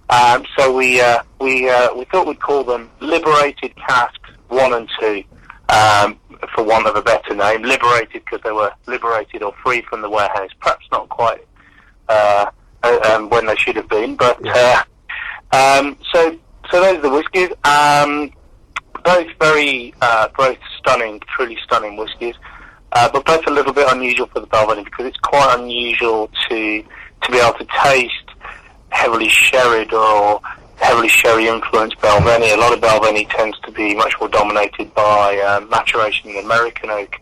Um, 0.10 0.46
so 0.58 0.74
we 0.74 1.02
uh, 1.02 1.22
we 1.40 1.70
uh, 1.70 1.94
we 1.94 2.06
thought 2.06 2.28
we'd 2.28 2.40
call 2.40 2.64
them 2.64 2.90
liberated 3.02 3.76
casks 3.76 4.30
one 4.48 4.74
and 4.74 4.90
two, 5.00 5.24
um, 5.70 6.18
for 6.56 6.64
want 6.64 6.88
of 6.88 6.96
a 6.96 7.02
better 7.02 7.36
name. 7.36 7.64
Liberated 7.64 8.24
because 8.24 8.40
they 8.44 8.52
were 8.52 8.72
liberated 8.86 9.44
or 9.44 9.54
free 9.64 9.82
from 9.90 10.02
the 10.02 10.10
warehouse. 10.10 10.52
Perhaps 10.62 10.86
not 10.92 11.10
quite 11.10 11.46
uh, 12.08 12.46
um, 12.84 13.30
when 13.30 13.46
they 13.46 13.56
should 13.56 13.76
have 13.76 13.90
been, 13.90 14.16
but. 14.16 14.40
Uh, 14.46 14.84
um, 15.54 15.98
so 16.14 16.38
so 16.70 16.82
those 16.82 16.98
are 16.98 17.02
the 17.02 17.10
whiskies. 17.10 17.50
Um, 17.64 18.32
both 19.04 19.28
very 19.40 19.94
uh, 20.02 20.28
both 20.38 20.58
stunning, 20.80 21.22
truly 21.36 21.58
stunning 21.64 21.98
whiskies. 21.98 22.36
Uh 22.94 23.10
but 23.12 23.26
both 23.26 23.46
a 23.48 23.52
little 23.52 23.74
bit 23.74 23.92
unusual 23.92 24.28
for 24.28 24.40
the 24.40 24.48
Balvenie 24.48 24.86
because 24.86 25.06
it's 25.06 25.18
quite 25.18 25.58
unusual 25.60 26.30
to 26.50 26.84
to 27.24 27.32
be 27.32 27.38
able 27.38 27.58
to 27.58 27.68
taste 27.84 28.27
heavily 28.90 29.30
sherried 29.30 29.94
or 29.94 30.42
heavily 30.78 31.08
sherry 31.08 31.48
influenced 31.48 31.98
Balvenie. 31.98 32.54
A 32.54 32.58
lot 32.58 32.74
of 32.74 32.80
Balvenie 32.80 33.30
tends 33.30 33.60
to 33.62 33.72
be 33.72 33.96
much 33.96 34.14
more 34.20 34.30
dominated 34.30 34.94
by 34.94 35.38
uh, 35.40 35.66
maturation 35.68 36.30
in 36.30 36.44
American 36.46 36.90
oak. 36.90 37.16